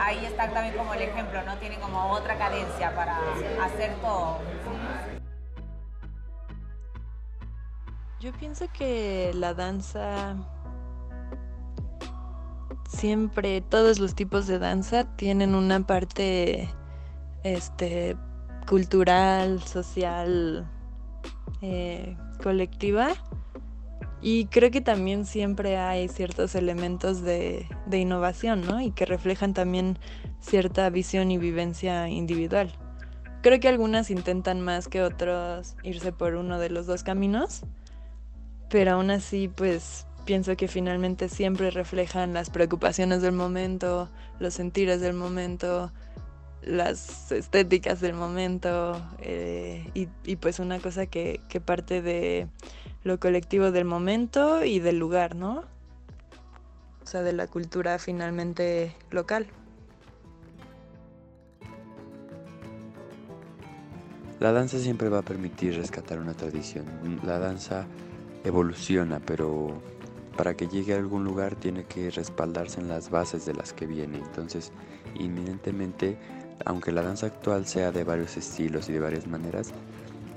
ahí 0.00 0.24
está 0.24 0.48
también 0.50 0.76
como 0.76 0.94
el 0.94 1.02
ejemplo, 1.02 1.42
¿no? 1.42 1.56
Tienen 1.56 1.80
como 1.80 2.10
otra 2.10 2.36
cadencia 2.36 2.94
para 2.94 3.18
hacer 3.62 3.94
todo. 4.00 4.38
Yo 8.20 8.32
pienso 8.32 8.66
que 8.72 9.32
la 9.34 9.52
danza 9.52 10.34
siempre 12.88 13.60
todos 13.60 13.98
los 13.98 14.14
tipos 14.14 14.46
de 14.46 14.58
danza 14.58 15.04
tienen 15.16 15.54
una 15.54 15.86
parte 15.86 16.68
este 17.42 18.16
cultural, 18.66 19.62
social, 19.62 20.70
eh, 21.60 22.16
colectiva. 22.42 23.10
Y 24.20 24.46
creo 24.46 24.70
que 24.70 24.80
también 24.80 25.26
siempre 25.26 25.76
hay 25.76 26.08
ciertos 26.08 26.54
elementos 26.54 27.20
de, 27.20 27.68
de 27.84 27.98
innovación, 27.98 28.62
¿no? 28.62 28.80
Y 28.80 28.90
que 28.90 29.04
reflejan 29.04 29.52
también 29.52 29.98
cierta 30.40 30.88
visión 30.88 31.30
y 31.30 31.36
vivencia 31.36 32.08
individual. 32.08 32.72
Creo 33.42 33.60
que 33.60 33.68
algunas 33.68 34.10
intentan 34.10 34.62
más 34.62 34.88
que 34.88 35.02
otros 35.02 35.76
irse 35.82 36.12
por 36.12 36.36
uno 36.36 36.58
de 36.58 36.70
los 36.70 36.86
dos 36.86 37.02
caminos, 37.02 37.64
pero 38.70 38.92
aún 38.92 39.10
así, 39.10 39.48
pues 39.48 40.06
pienso 40.24 40.56
que 40.56 40.68
finalmente 40.68 41.28
siempre 41.28 41.70
reflejan 41.70 42.34
las 42.34 42.50
preocupaciones 42.50 43.22
del 43.22 43.32
momento, 43.32 44.08
los 44.38 44.54
sentires 44.54 45.00
del 45.00 45.14
momento, 45.14 45.92
las 46.62 47.30
estéticas 47.30 48.00
del 48.00 48.14
momento 48.14 49.00
eh, 49.20 49.90
y, 49.94 50.36
pues 50.36 50.58
una 50.58 50.78
cosa 50.78 51.06
que, 51.06 51.40
que, 51.48 51.60
parte 51.60 52.02
de 52.02 52.48
lo 53.02 53.20
colectivo 53.20 53.70
del 53.70 53.84
momento 53.84 54.64
y 54.64 54.80
del 54.80 54.98
lugar, 54.98 55.36
¿no? 55.36 55.64
O 57.02 57.06
sea, 57.06 57.22
de 57.22 57.34
la 57.34 57.46
cultura 57.46 57.98
finalmente 57.98 58.94
local. 59.10 59.46
La 64.40 64.52
danza 64.52 64.78
siempre 64.78 65.08
va 65.08 65.18
a 65.18 65.22
permitir 65.22 65.76
rescatar 65.76 66.18
una 66.18 66.34
tradición. 66.34 66.84
La 67.24 67.38
danza 67.38 67.86
evoluciona, 68.44 69.20
pero 69.20 69.80
para 70.36 70.54
que 70.54 70.68
llegue 70.68 70.94
a 70.94 70.96
algún 70.96 71.24
lugar 71.24 71.54
tiene 71.56 71.84
que 71.84 72.10
respaldarse 72.10 72.80
en 72.80 72.88
las 72.88 73.10
bases 73.10 73.46
de 73.46 73.54
las 73.54 73.72
que 73.72 73.86
viene. 73.86 74.18
Entonces, 74.18 74.72
inminentemente, 75.14 76.18
aunque 76.64 76.92
la 76.92 77.02
danza 77.02 77.26
actual 77.26 77.66
sea 77.66 77.92
de 77.92 78.04
varios 78.04 78.36
estilos 78.36 78.88
y 78.88 78.92
de 78.92 79.00
varias 79.00 79.26
maneras, 79.26 79.72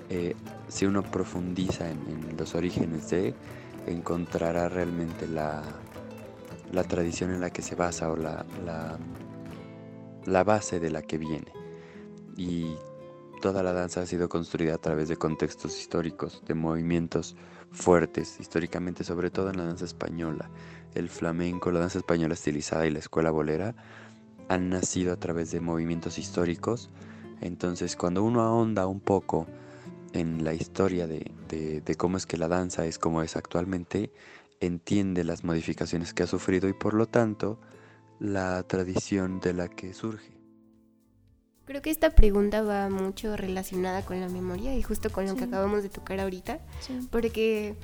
eh, 0.10 0.36
si 0.68 0.86
uno 0.86 1.04
profundiza 1.04 1.90
en, 1.90 2.38
los 2.38 2.56
orígenes 2.56 3.10
de, 3.10 3.34
encontrará 3.88 4.70
realmente 4.70 5.28
la, 5.28 5.64
tradición 6.88 7.32
en 7.32 7.42
la 7.42 7.50
que 7.50 7.62
se 7.62 7.76
basa 7.76 8.12
o 8.12 8.16
la, 8.16 8.46
la, 8.66 8.98
la 10.26 10.44
base 10.44 10.80
de 10.80 10.92
la 10.92 11.02
que 11.02 11.18
viene. 11.18 11.52
Y 12.36 12.76
toda 13.42 13.64
la 13.64 13.74
danza 13.74 14.02
ha 14.02 14.06
sido 14.06 14.30
construida 14.30 14.76
a 14.76 14.78
través 14.78 15.08
de 15.10 15.18
contextos 15.18 15.80
históricos, 15.80 16.44
de 16.46 16.54
movimientos 16.54 17.36
fuertes, 17.72 18.40
históricamente, 18.40 19.04
sobre 19.04 19.30
todo 19.30 19.50
en 19.50 19.58
la 19.58 19.66
danza 19.66 19.86
española. 19.86 20.50
El 20.96 21.10
flamenco, 21.10 21.72
la 21.72 21.80
danza 21.80 22.00
española 22.00 22.34
estilizada 22.34 22.88
y 22.88 22.92
la 22.92 23.00
escuela 23.00 23.32
bolera 23.32 23.76
han 24.50 24.70
nacido 24.70 25.14
a 25.14 25.18
través 25.18 25.52
de 25.52 25.60
movimientos 25.60 26.18
históricos. 26.18 26.90
Entonces, 27.42 27.96
cuando 27.96 28.24
uno 28.24 28.42
ahonda 28.42 28.88
un 28.88 29.00
poco 29.00 29.48
en 30.14 30.44
la 30.44 30.54
historia 30.54 31.08
de, 31.08 31.32
de, 31.48 31.96
cómo 31.96 32.18
es 32.18 32.26
que 32.26 32.38
la 32.38 32.48
danza 32.48 32.86
es 32.86 32.98
como 32.98 33.22
es 33.22 33.36
actualmente, 33.36 34.12
entiende 34.60 35.24
las 35.24 35.44
modificaciones 35.44 36.14
que 36.14 36.24
ha 36.24 36.28
sufrido 36.28 36.68
y 36.68 36.74
por 36.74 36.94
lo 36.94 37.06
tanto 37.06 37.60
la 38.20 38.64
tradición 38.64 39.40
de 39.40 39.54
la 39.54 39.68
que 39.68 39.94
surge. 39.94 40.37
Creo 41.68 41.82
que 41.82 41.90
esta 41.90 42.12
pregunta 42.12 42.62
va 42.62 42.90
mucho 42.90 43.36
relacionada 43.36 44.02
con 44.02 44.22
la 44.22 44.30
memoria 44.30 44.74
y 44.74 44.82
justo 44.82 45.12
con 45.12 45.28
lo 45.28 45.36
que 45.36 45.44
acabamos 45.44 45.84
de 45.84 45.90
tocar 45.90 46.18
ahorita, 46.22 46.60
porque 47.12 47.76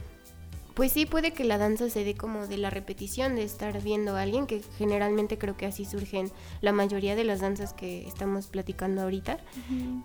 pues 0.74 0.94
sí 0.94 1.06
puede 1.06 1.34
que 1.34 1.44
la 1.44 1.58
danza 1.58 1.90
se 1.90 2.06
dé 2.06 2.16
como 2.16 2.48
de 2.48 2.56
la 2.56 2.70
repetición 2.70 3.36
de 3.36 3.44
estar 3.44 3.82
viendo 3.84 4.16
a 4.16 4.22
alguien, 4.22 4.48
que 4.48 4.62
generalmente 4.78 5.38
creo 5.38 5.58
que 5.58 5.66
así 5.66 5.84
surgen 5.84 6.32
la 6.62 6.72
mayoría 6.72 7.18
de 7.18 7.26
las 7.26 7.42
danzas 7.42 7.74
que 7.74 8.08
estamos 8.08 8.48
platicando 8.48 9.02
ahorita. 9.02 9.40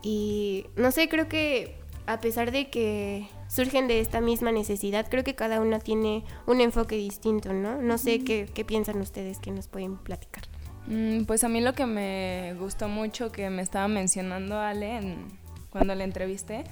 Y 0.03 0.67
no 0.77 0.91
sé, 0.91 1.09
creo 1.09 1.29
que 1.29 1.77
a 2.07 2.21
pesar 2.21 2.51
de 2.51 2.71
que 2.71 3.29
surgen 3.49 3.87
de 3.87 4.01
esta 4.01 4.21
misma 4.21 4.51
necesidad, 4.51 5.07
creo 5.09 5.23
que 5.23 5.37
cada 5.37 5.61
una 5.61 5.79
tiene 5.79 6.25
un 6.47 6.61
enfoque 6.61 6.97
distinto, 6.97 7.53
¿no? 7.53 7.81
No 7.81 7.97
sé 7.97 8.25
qué, 8.25 8.49
qué 8.53 8.65
piensan 8.65 9.01
ustedes 9.01 9.39
que 9.39 9.53
nos 9.53 9.69
pueden 9.69 9.99
platicar. 9.99 10.43
Mm, 10.89 11.25
pues 11.25 11.45
a 11.45 11.49
mí 11.49 11.61
lo 11.61 11.75
que 11.75 11.85
me 11.85 12.55
gustó 12.59 12.89
mucho 12.89 13.31
que 13.31 13.51
me 13.51 13.61
estaba 13.61 13.89
mencionando 13.89 14.59
Ale 14.59 15.01
cuando 15.71 15.95
la 15.95 16.05
entrevisté, 16.05 16.65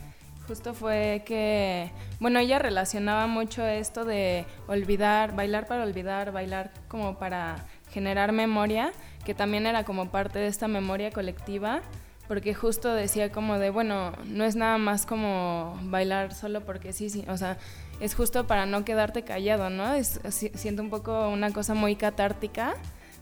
justo 0.49 0.73
fue 0.73 1.23
que, 1.27 1.91
bueno, 2.19 2.39
ella 2.39 2.59
relacionaba 2.59 3.27
mucho 3.27 3.67
esto 3.67 4.07
de 4.07 4.47
olvidar, 4.69 5.37
bailar 5.37 5.67
para 5.67 5.83
olvidar, 5.83 6.33
bailar 6.33 6.73
como 6.89 7.19
para 7.19 7.67
generar 7.91 8.33
memoria, 8.33 8.93
que 9.27 9.35
también 9.35 9.67
era 9.67 9.85
como 9.85 10.11
parte 10.11 10.39
de 10.39 10.47
esta 10.47 10.67
memoria 10.67 11.11
colectiva, 11.11 11.83
porque 12.27 12.55
justo 12.55 12.95
decía 12.95 13.31
como 13.31 13.59
de, 13.59 13.69
bueno, 13.69 14.13
no 14.25 14.45
es 14.45 14.57
nada 14.57 14.79
más 14.79 15.05
como 15.05 15.79
bailar 15.83 16.33
solo 16.33 16.63
porque 16.65 16.95
sí, 16.95 17.11
sí, 17.11 17.27
o 17.29 17.37
sea, 17.37 17.59
es 18.01 18.15
justo 18.15 18.47
para 18.47 18.65
no 18.65 18.83
quedarte 18.83 19.25
callado, 19.25 19.69
¿no? 19.69 19.93
Es, 19.95 20.21
siento 20.31 20.83
un 20.83 20.89
poco 20.89 21.29
una 21.29 21.53
cosa 21.53 21.75
muy 21.75 21.97
catártica 21.97 22.77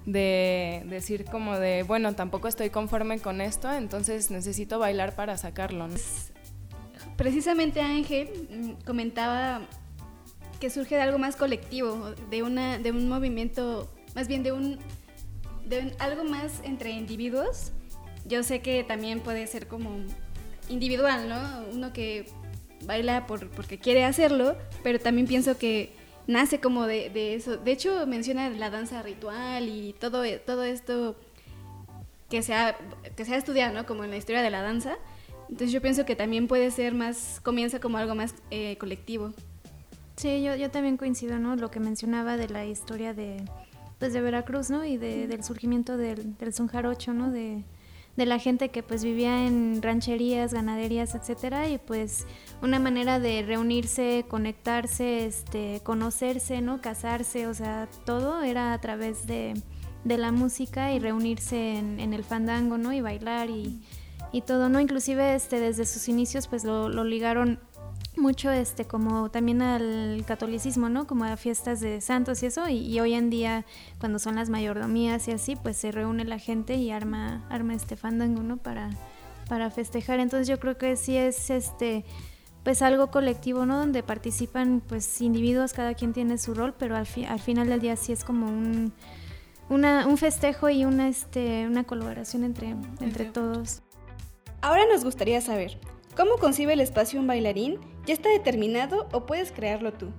de 0.06 0.82
decir 0.86 1.24
como 1.24 1.58
de, 1.58 1.82
bueno, 1.82 2.14
tampoco 2.14 2.48
estoy 2.48 2.70
conforme 2.70 3.18
con 3.20 3.40
esto, 3.40 3.72
entonces 3.72 4.30
necesito 4.30 4.78
bailar 4.78 5.14
para 5.14 5.36
sacarlo. 5.38 5.88
Precisamente 7.16 7.80
Ángel 7.80 8.28
mm, 8.50 8.84
comentaba 8.84 9.62
que 10.60 10.70
surge 10.70 10.96
de 10.96 11.02
algo 11.02 11.18
más 11.18 11.36
colectivo, 11.36 12.12
de, 12.30 12.42
una, 12.42 12.78
de 12.78 12.90
un 12.90 13.08
movimiento, 13.08 13.92
más 14.14 14.28
bien 14.28 14.42
de 14.42 14.52
un, 14.52 14.78
de 15.66 15.94
algo 15.98 16.24
más 16.24 16.60
entre 16.64 16.90
individuos. 16.90 17.72
Yo 18.26 18.42
sé 18.42 18.60
que 18.60 18.84
también 18.84 19.20
puede 19.20 19.46
ser 19.46 19.68
como 19.68 19.96
individual, 20.68 21.28
¿no? 21.28 21.66
Uno 21.72 21.92
que 21.92 22.26
baila 22.84 23.26
por, 23.26 23.50
porque 23.50 23.78
quiere 23.78 24.04
hacerlo, 24.04 24.56
pero 24.82 24.98
también 24.98 25.26
pienso 25.26 25.58
que 25.58 25.92
nace 26.26 26.60
como 26.60 26.87
de, 26.87 27.34
eso. 27.34 27.56
De 27.56 27.72
hecho, 27.72 28.06
menciona 28.06 28.48
la 28.50 28.70
danza 28.70 29.02
ritual 29.02 29.68
y 29.68 29.94
todo, 29.98 30.22
todo 30.44 30.64
esto 30.64 31.16
que 32.30 32.42
se, 32.42 32.54
ha, 32.54 32.76
que 33.16 33.24
se 33.24 33.34
ha 33.34 33.37
estudiado, 33.37 33.74
¿no? 33.74 33.87
Como 33.87 34.04
en 34.04 34.10
la 34.10 34.16
historia 34.16 34.42
de 34.42 34.50
la 34.50 34.62
danza. 34.62 34.96
Entonces 35.48 35.72
yo 35.72 35.82
pienso 35.82 36.04
que 36.04 36.16
también 36.16 36.48
puede 36.48 36.70
ser 36.70 36.94
más, 36.94 37.40
comienza 37.42 37.80
como 37.80 37.98
algo 37.98 38.14
más 38.14 38.34
eh, 38.50 38.76
colectivo. 38.78 39.32
Sí, 40.16 40.42
yo, 40.42 40.54
yo 40.56 40.70
también 40.70 40.96
coincido, 40.96 41.38
¿no? 41.38 41.56
Lo 41.56 41.70
que 41.70 41.80
mencionaba 41.80 42.37
de 42.37 42.48
la 42.48 42.64
historia 42.64 43.14
de, 43.14 43.44
pues, 43.98 44.12
de 44.12 44.20
Veracruz, 44.20 44.70
¿no? 44.70 44.84
Y 44.84 44.96
de, 44.96 45.26
del 45.26 45.44
surgimiento 45.44 45.96
del, 45.96 46.37
del 46.38 46.54
son 46.54 46.68
jarocho, 46.68 47.12
¿no? 47.12 47.30
De, 47.30 47.64
de 48.16 48.27
la 48.27 48.38
gente 48.38 48.68
que 48.68 48.83
pues 48.83 49.03
vivía 49.03 49.46
en 49.46 49.83
rancherías, 49.83 50.55
ganaderías, 50.55 51.14
etcétera, 51.14 51.68
y 51.68 51.79
pues 51.79 52.27
una 52.62 52.79
manera 52.79 53.18
de 53.18 53.42
reunirse, 53.42 54.24
conectarse, 54.29 55.27
este, 55.27 55.81
conocerse, 55.83 56.61
¿no? 56.61 56.81
Casarse, 56.81 57.46
o 57.46 57.55
sea, 57.55 57.88
todo 58.05 58.42
era 58.42 58.72
a 58.72 58.81
través 58.81 59.27
de, 59.27 59.55
de 60.05 60.18
la 60.18 60.31
música 60.31 60.92
y 60.92 60.98
reunirse 60.98 61.77
en, 61.77 61.98
en, 61.98 62.12
el 62.12 62.24
fandango, 62.24 62.79
¿no? 62.79 62.92
Y 62.92 63.00
bailar 63.00 63.50
y, 63.50 63.81
y, 64.33 64.42
todo, 64.42 64.68
¿no? 64.68 64.81
Inclusive 64.81 65.35
este, 65.35 65.59
desde 65.59 65.85
sus 65.85 66.09
inicios 66.09 66.46
pues 66.46 66.64
lo, 66.64 66.88
lo 66.88 67.05
ligaron 67.05 67.59
mucho 68.16 68.50
este 68.50 68.85
como 68.85 69.31
también 69.31 69.62
al 69.62 70.24
catolicismo, 70.27 70.88
¿no? 70.88 71.07
Como 71.07 71.24
a 71.24 71.37
fiestas 71.37 71.81
de 71.81 72.00
santos 72.00 72.42
y 72.42 72.46
eso, 72.46 72.68
y, 72.68 72.98
hoy 73.00 73.14
en 73.14 73.31
día 73.31 73.64
cuando 73.98 74.18
son 74.18 74.37
las 74.37 74.50
mayordomías 74.50 75.27
y 75.29 75.33
así, 75.33 75.57
pues 75.57 75.77
se 75.77 75.92
reúne 75.92 76.24
la 76.24 76.38
gente 76.38 76.74
y 76.74 76.90
arma, 76.90 77.46
arma 77.50 77.74
este 77.74 77.96
fandango, 77.96 78.42
¿no? 78.42 78.57
Para, 78.57 78.90
para 79.48 79.70
festejar. 79.70 80.20
Entonces 80.20 80.48
yo 80.48 80.59
creo 80.59 80.79
que 80.79 80.96
sí 80.96 81.16
es 81.16 81.50
este 81.50 82.05
pues 82.62 82.81
algo 82.81 83.11
colectivo, 83.11 83.66
¿no? 83.66 83.79
Donde 83.79 84.03
participan 84.03 84.83
pues 84.87 85.20
individuos, 85.20 85.74
cada 85.74 85.92
quien 85.92 86.14
tiene 86.14 86.38
su 86.38 86.55
rol, 86.55 86.74
pero 86.79 86.96
al, 86.96 87.07
al 87.29 87.40
final 87.40 87.68
del 87.68 87.81
día 87.81 87.94
sí 87.96 88.12
es 88.12 88.24
como 88.24 88.46
un 88.46 88.92
un 89.68 90.18
festejo 90.18 90.68
y 90.68 90.85
una, 90.85 91.09
este, 91.09 91.66
una 91.66 91.85
colaboración 91.85 92.44
entre, 92.44 92.74
entre 93.00 93.24
todos. 93.27 93.83
Ahora 94.61 94.87
nos 94.87 95.05
gustaría 95.05 95.40
saber, 95.40 95.79
¿cómo 96.16 96.37
concibe 96.37 96.74
el 96.74 96.81
espacio 96.81 97.20
un 97.20 97.27
bailarín? 97.27 97.79
¿Ya 98.06 98.12
está 98.12 98.28
determinado 98.28 99.08
o 99.12 99.24
puedes 99.24 99.50
crearlo 99.50 99.94
tú? 99.94 100.12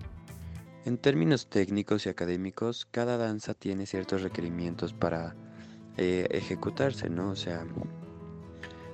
En 0.85 0.97
términos 0.97 1.47
técnicos 1.47 2.05
y 2.05 2.09
académicos, 2.09 2.87
cada 2.89 3.17
danza 3.17 3.53
tiene 3.53 3.85
ciertos 3.85 4.23
requerimientos 4.23 4.91
para 4.93 5.35
eh, 5.97 6.27
ejecutarse, 6.31 7.09
¿no? 7.11 7.29
O 7.29 7.35
sea, 7.35 7.63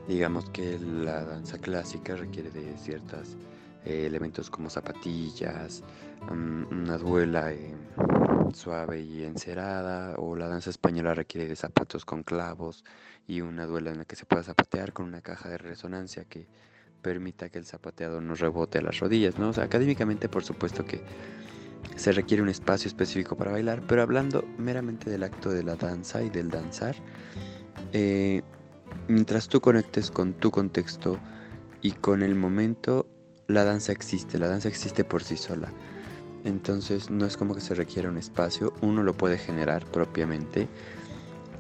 digamos 0.10 0.49
que 0.49 0.77
la 0.77 1.23
danza 1.23 1.58
clásica 1.58 2.17
requiere 2.17 2.51
de 2.51 2.77
ciertos 2.77 3.38
eh, 3.86 4.06
elementos 4.08 4.49
como 4.49 4.69
zapatillas, 4.69 5.84
mm, 6.30 6.65
una 6.71 6.97
duela 6.97 7.54
eh, 7.54 7.73
suave 8.54 8.99
y 8.99 9.23
encerada, 9.23 10.15
o 10.17 10.36
la 10.36 10.49
danza 10.49 10.69
española 10.69 11.13
requiere 11.13 11.47
de 11.47 11.56
zapatos 11.56 12.04
con 12.04 12.23
clavos 12.23 12.84
y 13.25 13.39
una 13.39 13.65
duela 13.65 13.91
en 13.91 13.99
la 13.99 14.06
que 14.06 14.17
se 14.17 14.25
pueda 14.25 14.43
zapatear 14.43 14.91
con 14.91 15.06
una 15.06 15.21
caja 15.21 15.47
de 15.47 15.58
resonancia 15.58 16.25
que 16.25 16.47
permita 17.02 17.50
que 17.50 17.60
el 17.60 17.66
zapateado 17.66 18.22
no 18.22 18.36
rebote 18.36 18.78
a 18.80 18.82
las 18.82 19.00
rodillas, 19.00 19.38
¿no? 19.40 19.50
O 19.50 19.54
sea, 19.54 19.64
académicamente 19.64 20.30
por 20.30 20.44
supuesto 20.44 20.86
que 20.86 21.02
se 21.96 22.12
requiere 22.12 22.42
un 22.44 22.50
espacio 22.50 22.88
específico 22.88 23.36
para 23.36 23.52
bailar, 23.52 23.82
pero 23.88 24.02
hablando 24.02 24.46
meramente 24.58 25.10
del 25.10 25.24
acto 25.24 25.50
de 25.50 25.64
la 25.64 25.76
danza 25.76 26.22
y 26.22 26.30
del 26.30 26.50
danzar, 26.50 26.96
eh, 27.94 28.42
mientras 29.08 29.48
tú 29.48 29.62
conectes 29.62 30.12
con 30.12 30.34
tu 30.34 30.52
contexto 30.52 31.20
y 31.82 31.92
con 31.92 32.22
el 32.22 32.36
momento, 32.36 33.08
la 33.48 33.64
danza 33.64 33.92
existe, 33.92 34.40
la 34.40 34.48
danza 34.48 34.70
existe 34.70 35.04
por 35.04 35.24
sí 35.24 35.38
sola. 35.38 35.72
Entonces 36.44 37.10
no 37.10 37.26
es 37.26 37.38
como 37.38 37.54
que 37.54 37.62
se 37.62 37.76
requiera 37.76 38.10
un 38.10 38.18
espacio, 38.18 38.74
uno 38.82 39.04
lo 39.04 39.14
puede 39.16 39.38
generar 39.38 39.86
propiamente. 39.86 40.68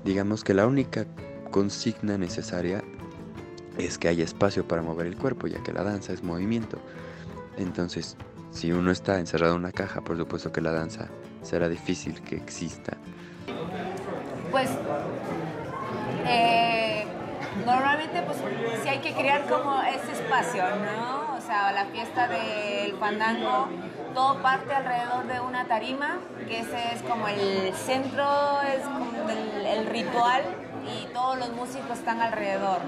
Digamos 0.05 0.43
que 0.43 0.53
la 0.53 0.65
única 0.65 1.05
consigna 1.51 2.17
necesaria 2.17 2.83
es 3.85 3.97
que 3.97 4.07
haya 4.07 4.23
espacio 4.23 4.67
para 4.67 4.81
mover 4.81 5.07
el 5.07 5.15
cuerpo, 5.15 5.47
ya 5.47 5.61
que 5.63 5.73
la 5.73 5.83
danza 5.83 6.13
es 6.13 6.23
movimiento. 6.23 6.77
Entonces, 7.57 8.17
si 8.51 8.71
uno 8.71 8.91
está 8.91 9.19
encerrado 9.19 9.53
en 9.55 9.61
una 9.61 9.71
caja, 9.71 10.01
por 10.01 10.17
supuesto 10.17 10.51
que 10.51 10.61
la 10.61 10.71
danza 10.71 11.07
será 11.41 11.69
difícil 11.69 12.21
que 12.21 12.35
exista. 12.35 12.97
Pues 14.51 14.69
eh, 16.27 17.05
normalmente 17.65 18.21
pues 18.23 18.37
sí 18.83 18.89
hay 18.89 18.99
que 18.99 19.13
crear 19.13 19.47
como 19.47 19.81
ese 19.81 20.11
espacio, 20.11 20.63
¿no? 20.63 21.35
O 21.37 21.41
sea, 21.41 21.71
la 21.71 21.85
fiesta 21.85 22.27
del 22.27 22.95
fandango, 22.97 23.67
todo 24.13 24.41
parte 24.41 24.73
alrededor 24.73 25.27
de 25.27 25.39
una 25.39 25.65
tarima, 25.65 26.19
que 26.47 26.59
ese 26.59 26.93
es 26.93 27.01
como 27.03 27.27
el 27.27 27.73
centro, 27.73 28.61
es 28.61 28.83
como 28.83 29.29
el 29.29 29.85
ritual 29.87 30.43
y 30.85 31.07
todos 31.13 31.37
los 31.37 31.53
músicos 31.53 31.99
están 31.99 32.21
alrededor. 32.21 32.79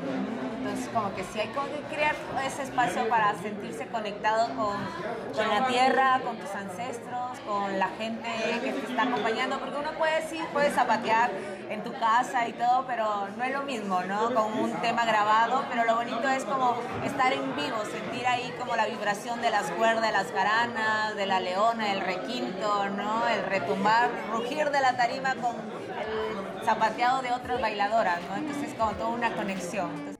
Entonces, 0.64 0.88
como 0.94 1.14
que 1.14 1.26
sí 1.26 1.42
hay 1.42 1.50
que 1.50 1.94
crear 1.94 2.16
ese 2.46 2.64
espacio 2.64 3.10
para 3.10 3.36
sentirse 3.42 3.86
conectado 3.88 4.48
con, 4.56 5.50
la 5.50 5.68
tierra, 5.68 6.22
con 6.24 6.38
tus 6.38 6.50
ancestros, 6.56 7.38
con 7.46 7.78
la 7.78 7.90
gente 7.90 8.30
que 8.64 8.72
te 8.72 8.90
está 8.90 9.04
acompañando, 9.04 9.60
porque 9.60 9.76
uno 9.78 9.92
puede 9.98 10.26
sí, 10.30 10.40
puede 10.54 10.72
zapatear 10.72 11.32
en 11.70 11.84
tu 11.84 11.92
casa 11.92 12.48
y 12.48 12.54
todo, 12.54 12.86
pero 12.88 13.28
no 13.36 13.44
es 13.44 13.52
lo 13.52 13.64
mismo, 13.64 14.04
¿no? 14.04 14.34
Con 14.34 14.58
un 14.58 14.72
tema 14.76 15.04
grabado, 15.04 15.66
pero 15.70 15.84
lo 15.84 15.98
bonito 15.98 16.30
es 16.30 16.46
como 16.46 16.78
estar 17.04 17.34
en 17.34 17.58
vivo, 17.58 17.84
sentir 17.92 18.26
ahí 18.26 18.54
como 18.58 18.78
la 18.78 18.86
vibración 18.86 19.42
de 19.42 19.50
las 19.50 19.70
cuerdas, 19.72 20.02
de 20.02 20.12
las 20.14 20.32
garanas, 20.32 21.14
de 21.18 21.26
la 21.26 21.42
leona, 21.42 21.92
el 21.92 22.00
requinto, 22.00 22.90
¿no? 22.92 23.28
El 23.28 23.46
retumbar, 23.48 24.10
rugir 24.32 24.72
de 24.72 24.80
la 24.80 24.96
tarima 24.96 25.36
con 25.36 25.58
el 26.00 26.64
zapateado 26.64 27.22
de 27.22 27.34
otras 27.34 27.60
bailadoras, 27.60 28.20
¿no? 28.30 28.38
Entonces 28.38 28.70
es 28.70 28.76
como 28.76 28.92
toda 28.94 29.10
una 29.10 29.36
conexión 29.36 30.13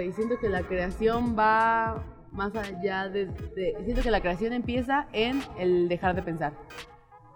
y 0.00 0.12
siento 0.12 0.38
que 0.38 0.48
la 0.48 0.62
creación 0.62 1.36
va 1.38 2.02
más 2.32 2.54
allá 2.54 3.08
de, 3.08 3.28
Siento 3.84 4.02
que 4.02 4.10
la 4.10 4.20
creación 4.20 4.52
empieza 4.52 5.06
en 5.12 5.42
el 5.58 5.88
dejar 5.88 6.14
de 6.14 6.22
pensar. 6.22 6.52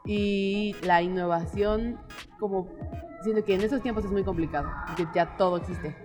Y 0.04 0.76
la 0.83 1.02
innovación, 1.02 1.98
como... 2.38 2.68
Siento 3.22 3.42
que 3.44 3.54
en 3.54 3.62
esos 3.62 3.80
tiempos 3.80 4.04
es 4.04 4.11
muy 4.11 4.22
complicado, 4.22 4.70
porque 4.87 5.07
ya 5.14 5.37
todo 5.38 5.57
existe. 5.57 5.96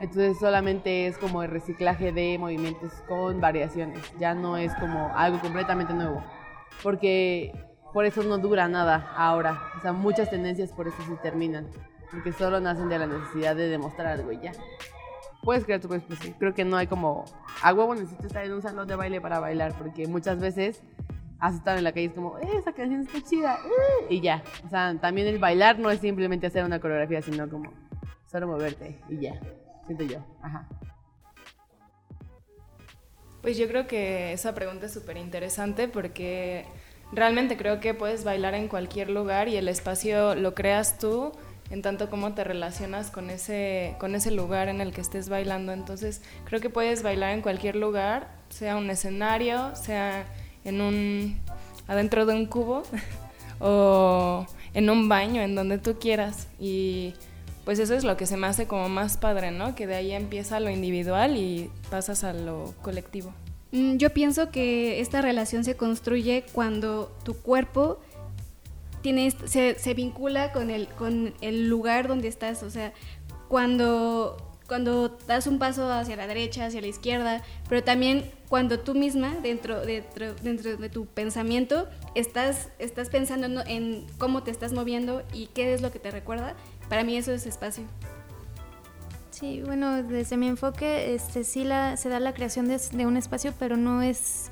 Entonces 0.00 0.38
solamente 0.40 1.06
es 1.06 1.16
como 1.18 1.44
el 1.44 1.50
reciclaje 1.50 2.10
de 2.10 2.36
movimientos 2.36 2.92
con 3.06 3.40
variaciones. 3.40 4.00
Ya 4.18 4.34
no 4.34 4.56
es 4.56 4.74
como 4.74 5.12
algo 5.14 5.38
completamente 5.40 5.94
nuevo. 5.94 6.20
Porque 6.82 7.52
por 7.92 8.04
eso 8.04 8.24
no 8.24 8.38
dura 8.38 8.66
nada 8.66 9.12
ahora. 9.16 9.62
O 9.78 9.80
sea, 9.82 9.92
muchas 9.92 10.30
tendencias 10.30 10.72
por 10.72 10.88
eso 10.88 11.00
se 11.06 11.14
terminan. 11.18 11.68
Porque 12.10 12.32
solo 12.32 12.58
nacen 12.58 12.88
de 12.88 12.98
la 12.98 13.06
necesidad 13.06 13.54
de 13.54 13.68
demostrar 13.68 14.08
algo 14.08 14.32
y 14.32 14.40
ya 14.40 14.52
puedes 15.44 15.64
crear 15.64 15.80
tu 15.80 15.88
propio 15.88 16.06
pues 16.08 16.20
Creo 16.38 16.54
que 16.54 16.64
no 16.64 16.76
hay 16.76 16.86
como, 16.86 17.24
a 17.62 17.72
huevo 17.72 17.94
necesito 17.94 18.26
estar 18.26 18.44
en 18.44 18.52
un 18.52 18.62
salón 18.62 18.88
de 18.88 18.96
baile 18.96 19.20
para 19.20 19.38
bailar, 19.38 19.74
porque 19.78 20.06
muchas 20.06 20.40
veces 20.40 20.82
has 21.38 21.54
estado 21.54 21.78
en 21.78 21.84
la 21.84 21.92
calle 21.92 22.06
es 22.06 22.12
como, 22.12 22.38
eh, 22.38 22.48
esa 22.58 22.72
canción 22.72 23.02
está 23.02 23.20
chida, 23.22 23.58
eh", 23.64 24.06
y 24.08 24.20
ya. 24.20 24.42
O 24.64 24.68
sea, 24.70 24.96
también 25.00 25.26
el 25.26 25.38
bailar 25.38 25.78
no 25.78 25.90
es 25.90 26.00
simplemente 26.00 26.46
hacer 26.46 26.64
una 26.64 26.80
coreografía, 26.80 27.20
sino 27.22 27.48
como 27.48 27.70
solo 28.26 28.46
moverte 28.46 28.98
y 29.08 29.20
ya. 29.20 29.38
Siento 29.86 30.04
yo, 30.04 30.18
ajá. 30.42 30.66
Pues 33.42 33.58
yo 33.58 33.68
creo 33.68 33.86
que 33.86 34.32
esa 34.32 34.54
pregunta 34.54 34.86
es 34.86 34.94
súper 34.94 35.18
interesante 35.18 35.86
porque 35.86 36.64
realmente 37.12 37.58
creo 37.58 37.78
que 37.78 37.92
puedes 37.92 38.24
bailar 38.24 38.54
en 38.54 38.68
cualquier 38.68 39.10
lugar 39.10 39.48
y 39.48 39.56
el 39.56 39.68
espacio 39.68 40.34
lo 40.34 40.54
creas 40.54 40.96
tú 40.96 41.32
en 41.74 41.82
tanto 41.82 42.08
como 42.08 42.34
te 42.34 42.44
relacionas 42.44 43.10
con 43.10 43.30
ese, 43.30 43.96
con 43.98 44.14
ese 44.14 44.30
lugar 44.30 44.68
en 44.68 44.80
el 44.80 44.92
que 44.92 45.00
estés 45.00 45.28
bailando. 45.28 45.72
Entonces 45.72 46.22
creo 46.44 46.60
que 46.60 46.70
puedes 46.70 47.02
bailar 47.02 47.32
en 47.32 47.42
cualquier 47.42 47.74
lugar, 47.74 48.30
sea 48.48 48.76
un 48.76 48.88
escenario, 48.90 49.74
sea 49.74 50.24
en 50.64 50.80
un, 50.80 51.40
adentro 51.88 52.26
de 52.26 52.34
un 52.34 52.46
cubo 52.46 52.84
o 53.58 54.46
en 54.72 54.88
un 54.88 55.08
baño, 55.08 55.42
en 55.42 55.56
donde 55.56 55.78
tú 55.78 55.98
quieras. 55.98 56.46
Y 56.60 57.14
pues 57.64 57.80
eso 57.80 57.94
es 57.94 58.04
lo 58.04 58.16
que 58.16 58.26
se 58.26 58.36
me 58.36 58.46
hace 58.46 58.68
como 58.68 58.88
más 58.88 59.16
padre, 59.16 59.50
¿no? 59.50 59.74
Que 59.74 59.88
de 59.88 59.96
ahí 59.96 60.12
empieza 60.12 60.60
lo 60.60 60.70
individual 60.70 61.36
y 61.36 61.72
pasas 61.90 62.22
a 62.22 62.32
lo 62.32 62.72
colectivo. 62.82 63.34
Mm, 63.72 63.96
yo 63.96 64.10
pienso 64.10 64.52
que 64.52 65.00
esta 65.00 65.22
relación 65.22 65.64
se 65.64 65.76
construye 65.76 66.44
cuando 66.52 67.12
tu 67.24 67.34
cuerpo 67.34 67.98
se, 69.46 69.78
se, 69.78 69.94
vincula 69.94 70.52
con 70.52 70.70
el, 70.70 70.88
con 70.88 71.34
el 71.40 71.68
lugar 71.68 72.08
donde 72.08 72.28
estás, 72.28 72.62
o 72.62 72.70
sea, 72.70 72.92
cuando, 73.48 74.36
cuando 74.66 75.18
das 75.26 75.46
un 75.46 75.58
paso 75.58 75.90
hacia 75.92 76.16
la 76.16 76.26
derecha, 76.26 76.66
hacia 76.66 76.80
la 76.80 76.86
izquierda, 76.86 77.42
pero 77.68 77.84
también 77.84 78.30
cuando 78.48 78.80
tú 78.80 78.94
misma, 78.94 79.34
dentro, 79.42 79.84
dentro, 79.84 80.34
dentro 80.42 80.76
de 80.76 80.88
tu 80.88 81.06
pensamiento, 81.06 81.86
estás, 82.14 82.70
estás 82.78 83.10
pensando 83.10 83.62
en 83.66 84.06
cómo 84.18 84.42
te 84.42 84.50
estás 84.50 84.72
moviendo 84.72 85.22
y 85.32 85.46
qué 85.48 85.74
es 85.74 85.82
lo 85.82 85.92
que 85.92 85.98
te 85.98 86.10
recuerda, 86.10 86.54
para 86.88 87.04
mí 87.04 87.16
eso 87.16 87.32
es 87.32 87.46
espacio. 87.46 87.84
Sí, 89.30 89.62
bueno, 89.62 90.02
desde 90.04 90.36
mi 90.36 90.46
enfoque, 90.46 91.14
este, 91.14 91.42
sí 91.42 91.64
la, 91.64 91.96
se 91.96 92.08
da 92.08 92.20
la 92.20 92.32
creación 92.32 92.68
de, 92.68 93.06
un 93.06 93.16
espacio, 93.16 93.52
pero 93.58 93.76
no 93.76 94.00
es 94.00 94.50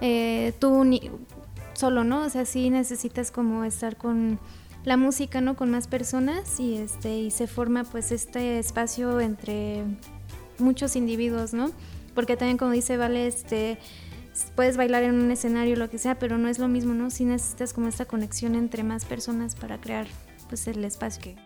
eh, 0.00 0.54
tú 0.58 0.84
solo, 1.76 2.04
¿no? 2.04 2.22
O 2.22 2.30
sea, 2.30 2.44
sí 2.44 2.70
necesitas 2.70 3.30
como 3.30 3.64
estar 3.64 3.96
con 3.96 4.38
la 4.84 4.96
música, 4.96 5.40
¿no? 5.40 5.56
Con 5.56 5.70
más 5.70 5.88
personas 5.88 6.60
y 6.60 6.76
este 6.76 7.18
y 7.18 7.30
se 7.30 7.46
forma 7.46 7.84
pues 7.84 8.12
este 8.12 8.58
espacio 8.58 9.20
entre 9.20 9.82
muchos 10.58 10.96
individuos, 10.96 11.52
¿no? 11.52 11.72
Porque 12.14 12.36
también 12.36 12.56
como 12.56 12.70
dice 12.70 12.96
Vale, 12.96 13.26
este 13.26 13.78
puedes 14.54 14.76
bailar 14.76 15.02
en 15.02 15.14
un 15.14 15.30
escenario 15.30 15.76
lo 15.76 15.90
que 15.90 15.98
sea, 15.98 16.18
pero 16.18 16.38
no 16.38 16.48
es 16.48 16.58
lo 16.58 16.68
mismo, 16.68 16.94
¿no? 16.94 17.10
Sí 17.10 17.24
necesitas 17.24 17.72
como 17.72 17.88
esta 17.88 18.04
conexión 18.04 18.54
entre 18.54 18.82
más 18.82 19.04
personas 19.04 19.54
para 19.54 19.80
crear 19.80 20.06
pues 20.48 20.68
el 20.68 20.84
espacio 20.84 21.22
que 21.22 21.36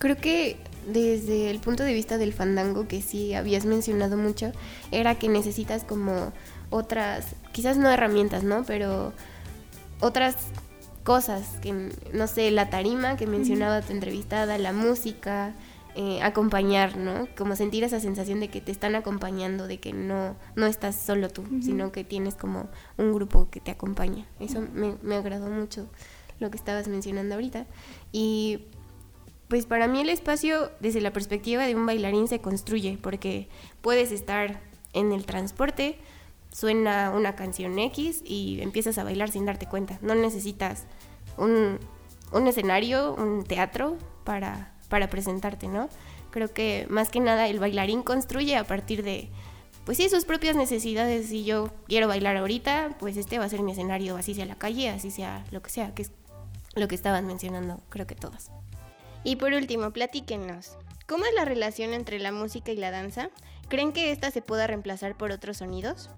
Creo 0.00 0.16
que 0.16 0.56
desde 0.90 1.50
el 1.50 1.60
punto 1.60 1.82
de 1.82 1.92
vista 1.92 2.16
del 2.16 2.32
fandango 2.32 2.88
que 2.88 3.02
sí 3.02 3.34
habías 3.34 3.66
mencionado 3.66 4.16
mucho, 4.16 4.50
era 4.90 5.14
que 5.16 5.28
necesitas 5.28 5.84
como 5.84 6.32
otras, 6.70 7.34
quizás 7.52 7.76
no 7.76 7.90
herramientas, 7.90 8.44
¿no? 8.44 8.64
Pero 8.64 9.12
otras 10.00 10.36
cosas, 11.04 11.58
que 11.60 11.90
no 12.12 12.26
sé, 12.26 12.50
la 12.50 12.70
tarima 12.70 13.16
que 13.16 13.26
mencionaba 13.26 13.82
tu 13.82 13.92
entrevistada, 13.92 14.58
la 14.58 14.72
música, 14.72 15.54
eh, 15.96 16.22
acompañar, 16.22 16.96
¿no? 16.96 17.26
Como 17.36 17.56
sentir 17.56 17.82
esa 17.82 17.98
sensación 17.98 18.38
de 18.40 18.48
que 18.48 18.60
te 18.60 18.70
están 18.70 18.94
acompañando, 18.94 19.66
de 19.66 19.78
que 19.78 19.92
no, 19.92 20.36
no 20.54 20.66
estás 20.66 20.94
solo 20.94 21.28
tú, 21.28 21.44
sino 21.62 21.90
que 21.90 22.04
tienes 22.04 22.36
como 22.36 22.68
un 22.96 23.12
grupo 23.12 23.48
que 23.50 23.60
te 23.60 23.72
acompaña. 23.72 24.26
Eso 24.38 24.60
me, 24.72 24.94
me 25.02 25.16
agradó 25.16 25.48
mucho 25.48 25.88
lo 26.38 26.50
que 26.50 26.56
estabas 26.56 26.86
mencionando 26.86 27.34
ahorita. 27.34 27.66
Y 28.12 28.66
pues 29.48 29.66
para 29.66 29.88
mí 29.88 30.00
el 30.00 30.10
espacio 30.10 30.70
desde 30.78 31.00
la 31.00 31.12
perspectiva 31.12 31.66
de 31.66 31.74
un 31.74 31.84
bailarín 31.86 32.28
se 32.28 32.40
construye 32.40 32.98
porque 33.02 33.48
puedes 33.80 34.12
estar 34.12 34.60
en 34.92 35.10
el 35.10 35.26
transporte, 35.26 35.98
suena 36.52 37.12
una 37.14 37.36
canción 37.36 37.78
X 37.78 38.22
y 38.24 38.60
empiezas 38.60 38.98
a 38.98 39.04
bailar 39.04 39.30
sin 39.30 39.46
darte 39.46 39.66
cuenta. 39.66 39.98
No 40.02 40.14
necesitas 40.14 40.84
un 41.36 41.78
un 42.32 42.46
escenario, 42.46 43.14
un 43.14 43.44
teatro 43.44 43.96
para, 44.24 44.72
para 44.88 45.10
presentarte, 45.10 45.68
¿no? 45.68 45.88
Creo 46.30 46.52
que 46.52 46.86
más 46.88 47.10
que 47.10 47.20
nada 47.20 47.48
el 47.48 47.58
bailarín 47.58 48.02
construye 48.02 48.56
a 48.56 48.64
partir 48.64 49.02
de, 49.02 49.28
pues 49.84 49.98
sí, 49.98 50.08
sus 50.08 50.24
propias 50.24 50.56
necesidades. 50.56 51.28
Si 51.28 51.44
yo 51.44 51.70
quiero 51.88 52.06
bailar 52.08 52.36
ahorita, 52.36 52.96
pues 52.98 53.16
este 53.16 53.38
va 53.38 53.46
a 53.46 53.48
ser 53.48 53.62
mi 53.62 53.72
escenario, 53.72 54.16
así 54.16 54.34
sea 54.34 54.46
la 54.46 54.56
calle, 54.56 54.90
así 54.90 55.10
sea 55.10 55.44
lo 55.50 55.62
que 55.62 55.70
sea, 55.70 55.94
que 55.94 56.02
es 56.02 56.12
lo 56.74 56.86
que 56.86 56.94
estaban 56.94 57.26
mencionando, 57.26 57.80
creo 57.88 58.06
que 58.06 58.14
todas. 58.14 58.50
Y 59.24 59.36
por 59.36 59.52
último, 59.52 59.90
platíquenos. 59.90 60.76
¿Cómo 61.06 61.26
es 61.26 61.34
la 61.34 61.44
relación 61.44 61.92
entre 61.92 62.20
la 62.20 62.30
música 62.30 62.70
y 62.70 62.76
la 62.76 62.92
danza? 62.92 63.30
¿Creen 63.70 63.92
que 63.92 64.10
esta 64.10 64.32
se 64.32 64.42
pueda 64.42 64.66
reemplazar 64.66 65.16
por 65.16 65.30
otros 65.30 65.58
sonidos? 65.58 66.10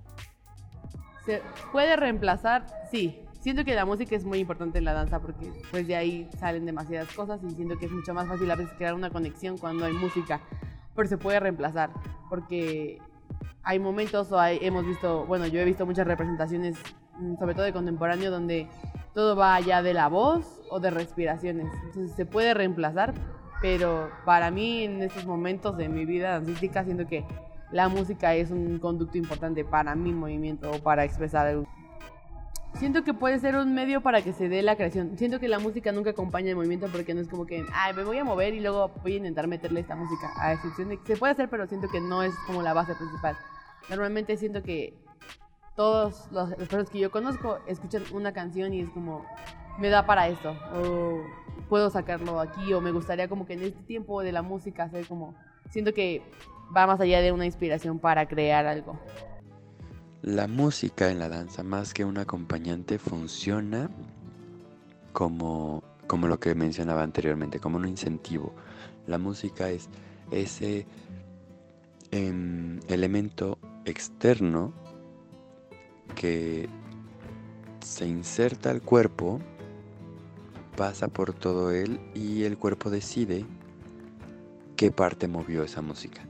¿Se 1.27 1.43
puede 1.71 1.97
reemplazar? 1.97 2.67
Sí. 2.91 3.21
Siento 3.43 3.65
que 3.65 3.75
la 3.75 3.85
música 3.85 4.17
es 4.17 4.25
muy 4.25 4.39
importante 4.39 4.79
en 4.79 4.85
la 4.85 4.95
danza 4.95 5.21
porque 5.21 5.53
pues 5.71 5.87
de 5.87 5.95
ahí 5.97 6.31
salen 6.39 6.65
demasiadas 6.65 7.13
cosas 7.13 7.41
y 7.45 7.51
siento 7.51 7.77
que 7.79 7.87
es 7.87 7.93
mucho 7.93 8.15
más 8.15 8.27
fácil 8.27 8.51
a 8.51 8.55
veces 8.55 8.73
crear 8.79 8.95
una 8.95 9.11
conexión 9.11 9.59
cuando 9.59 9.85
hay 9.85 9.93
música. 9.93 10.41
Pero 10.95 11.09
se 11.09 11.19
puede 11.19 11.41
reemplazar 11.41 11.91
porque 12.31 12.99
hay 13.63 13.79
momentos 13.79 14.33
o 14.33 14.39
hay, 14.39 14.59
hemos 14.63 14.87
visto, 14.87 15.27
bueno, 15.27 15.47
yo 15.47 15.61
he 15.61 15.65
visto 15.65 15.85
muchas 15.85 16.07
representaciones, 16.07 16.79
mm, 17.19 17.37
sobre 17.39 17.55
todo 17.55 17.65
de 17.65 17.73
contemporáneo, 17.75 18.31
donde 18.31 18.67
todo 19.13 19.37
va 19.37 19.57
allá 19.57 19.83
de 19.83 19.93
la 19.93 20.09
voz 20.09 20.63
o 20.71 20.81
de 20.81 20.91
respiraciones. 20.91 21.67
Entonces 21.85 22.17
se 22.17 22.25
puede 22.25 22.55
reemplazar, 22.55 23.13
pero 23.63 24.11
para 24.25 24.51
mí 24.51 24.83
en 24.83 25.01
estos 25.03 25.25
momentos 25.25 25.77
de 25.77 25.89
mi 25.89 26.05
vida 26.05 26.33
dancística 26.33 26.85
siento 26.85 27.07
que 27.07 27.25
la 27.71 27.89
música 27.89 28.35
es 28.35 28.51
un 28.51 28.79
conducto 28.81 29.17
importante 29.17 29.65
para 29.65 29.95
mi 29.95 30.13
movimiento 30.13 30.71
o 30.71 30.79
para 30.81 31.05
expresar 31.05 31.47
algo. 31.47 31.67
Siento 32.75 33.05
que 33.05 33.15
puede 33.15 33.39
ser 33.39 33.55
un 33.55 33.73
medio 33.75 34.03
para 34.03 34.23
que 34.23 34.33
se 34.33 34.49
dé 34.49 34.63
la 34.63 34.77
creación. 34.77 35.17
Siento 35.17 35.39
que 35.39 35.47
la 35.47 35.59
música 35.59 35.93
nunca 35.93 36.11
acompaña 36.11 36.51
el 36.51 36.57
movimiento 36.57 36.89
porque 36.91 37.15
no 37.15 37.21
es 37.21 37.29
como 37.29 37.47
que, 37.47 37.65
ay, 37.73 37.95
me 37.95 38.03
voy 38.03 38.19
a 38.19 38.25
mover 38.25 38.55
y 38.55 38.61
luego 38.61 38.91
voy 39.03 39.15
a 39.15 39.17
intentar 39.19 39.47
meterle 39.47 39.81
esta 39.81 39.95
música. 39.95 40.33
A 40.37 40.55
excepción 40.55 40.89
de 40.89 40.99
que 40.99 41.15
se 41.15 41.17
puede 41.17 41.33
hacer, 41.33 41.49
pero 41.49 41.67
siento 41.67 41.89
que 41.89 42.01
no 42.01 42.23
es 42.23 42.35
como 42.47 42.63
la 42.63 42.73
base 42.73 42.95
principal. 42.95 43.37
Normalmente 43.89 44.37
siento 44.37 44.63
que 44.63 44.95
todos 45.77 46.31
los, 46.33 46.49
las 46.49 46.59
personas 46.59 46.91
que 46.91 46.99
yo 46.99 47.11
conozco 47.11 47.59
escuchan 47.67 48.03
una 48.13 48.33
canción 48.33 48.75
y 48.75 48.81
es 48.81 48.91
como, 48.91 49.25
me 49.79 49.89
da 49.89 50.07
para 50.07 50.29
esto, 50.29 50.55
o 50.75 51.23
puedo 51.69 51.91
sacarlo 51.91 52.41
aquí, 52.41 52.73
o 52.73 52.81
me 52.81 52.93
gustaría 52.93 53.29
como 53.29 53.47
que 53.47 53.55
en 53.55 53.63
este 53.63 53.83
tiempo 53.83 54.23
de 54.23 54.33
la 54.33 54.43
música 54.43 54.85
hacer 54.85 55.07
como, 55.07 55.35
siento 55.71 55.93
que 55.95 56.23
va 56.75 56.87
más 56.87 57.01
allá 57.01 57.21
de 57.21 57.33
una 57.33 57.47
inspiración 57.47 57.99
para 57.99 58.27
crear 58.27 58.67
algo. 58.67 58.99
La 60.23 60.47
música 60.47 61.11
en 61.11 61.19
la 61.19 61.29
danza, 61.29 61.63
más 61.63 61.93
que 61.95 62.05
un 62.05 62.17
acompañante, 62.19 62.99
funciona 62.99 63.91
como, 65.13 65.83
como 66.07 66.29
lo 66.29 66.39
que 66.39 66.55
mencionaba 66.55 67.03
anteriormente, 67.03 67.59
como 67.59 67.77
un 67.77 67.89
incentivo. 67.89 68.53
La 69.07 69.19
música 69.19 69.71
es 69.71 69.89
ese 70.31 70.87
em, 72.11 72.79
elemento 72.89 73.59
externo 73.85 74.73
que 76.15 76.69
se 77.81 78.07
inserta 78.07 78.71
al 78.71 78.81
cuerpo, 78.81 79.41
pasa 80.77 81.09
por 81.09 81.33
todo 81.33 81.71
él 81.71 82.01
y 82.15 82.45
el 82.45 82.59
cuerpo 82.59 82.91
decide 82.91 83.45
qué 84.77 84.91
parte 84.91 85.29
movió 85.29 85.63
esa 85.63 85.83
música. 85.83 86.23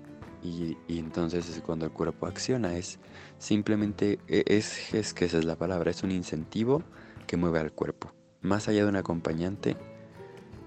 Y, 0.42 0.76
entonces 0.88 1.48
es 1.48 1.60
cuando 1.60 1.86
el 1.86 1.92
cuerpo 1.92 2.26
acciona, 2.26 2.76
es 2.76 2.98
simplemente, 3.38 4.18
e, 4.26 4.42
es, 4.46 4.92
es 4.92 5.14
que 5.14 5.26
esa 5.26 5.38
es 5.38 5.44
la 5.44 5.56
palabra, 5.56 5.90
es 5.90 6.02
un 6.02 6.10
incentivo 6.10 6.82
que 7.28 7.36
mueve 7.36 7.60
al 7.60 7.72
cuerpo. 7.72 8.12
Más 8.40 8.66
allá 8.66 8.82
de 8.82 8.88
un 8.88 8.96
acompañante, 8.96 9.76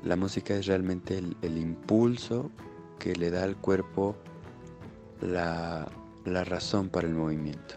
la 0.03 0.15
música 0.15 0.55
es 0.55 0.65
realmente 0.65 1.17
el, 1.17 1.35
el 1.41 1.57
impulso 1.57 2.51
que 2.99 3.15
le 3.15 3.31
da 3.31 3.43
al 3.43 3.57
cuerpo 3.57 4.15
la, 5.21 5.89
la 6.23 6.45
razón 6.45 6.87
para 6.89 7.07
el 7.07 7.13
movimiento. 7.13 7.75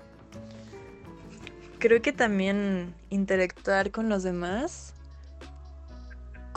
Creo 1.80 2.00
que 2.00 2.12
también 2.12 2.94
interactuar 3.10 3.90
con 3.90 4.08
los 4.08 4.22
demás 4.22 4.94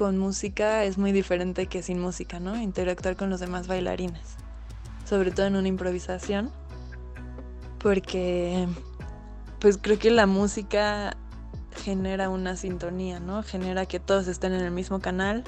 con 0.01 0.17
música 0.17 0.83
es 0.83 0.97
muy 0.97 1.11
diferente 1.11 1.67
que 1.67 1.83
sin 1.83 1.99
música, 1.99 2.39
¿no? 2.39 2.59
Interactuar 2.59 3.15
con 3.15 3.29
los 3.29 3.39
demás 3.39 3.67
bailarines, 3.67 4.35
sobre 5.05 5.29
todo 5.29 5.45
en 5.45 5.55
una 5.55 5.67
improvisación, 5.67 6.49
porque 7.77 8.67
pues 9.59 9.77
creo 9.79 9.99
que 9.99 10.09
la 10.09 10.25
música 10.25 11.15
genera 11.83 12.29
una 12.29 12.55
sintonía, 12.55 13.19
¿no? 13.19 13.43
Genera 13.43 13.85
que 13.85 13.99
todos 13.99 14.27
estén 14.27 14.53
en 14.53 14.61
el 14.61 14.71
mismo 14.71 15.01
canal, 15.01 15.43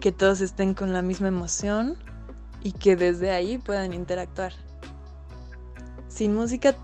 que 0.00 0.12
todos 0.12 0.40
estén 0.40 0.72
con 0.72 0.94
la 0.94 1.02
misma 1.02 1.28
emoción 1.28 1.98
y 2.62 2.72
que 2.72 2.96
desde 2.96 3.32
ahí 3.32 3.58
puedan 3.58 3.92
interactuar. 3.92 4.54
Sin 6.08 6.34
música 6.34 6.74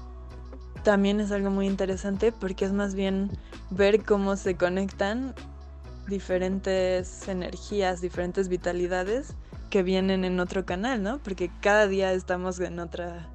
también 0.85 1.21
es 1.21 1.33
algo 1.33 1.49
muy 1.49 1.67
interesante 1.67 2.31
porque 2.31 2.67
es 2.67 2.75
más 2.75 2.95
bien 2.95 3.31
ver 3.71 4.05
cómo 4.05 4.37
se 4.37 4.57
conectan 4.57 5.35
diferentes 6.09 7.29
energías, 7.29 8.01
diferentes 8.01 8.49
vitalidades 8.49 9.35
que 9.71 9.83
vienen 9.83 10.25
en 10.25 10.41
otro 10.41 10.67
canal, 10.67 11.03
¿no? 11.03 11.19
Porque 11.19 11.51
cada 11.61 11.87
día 11.87 12.13
estamos 12.13 12.59
en 12.61 12.79
otra 12.79 13.29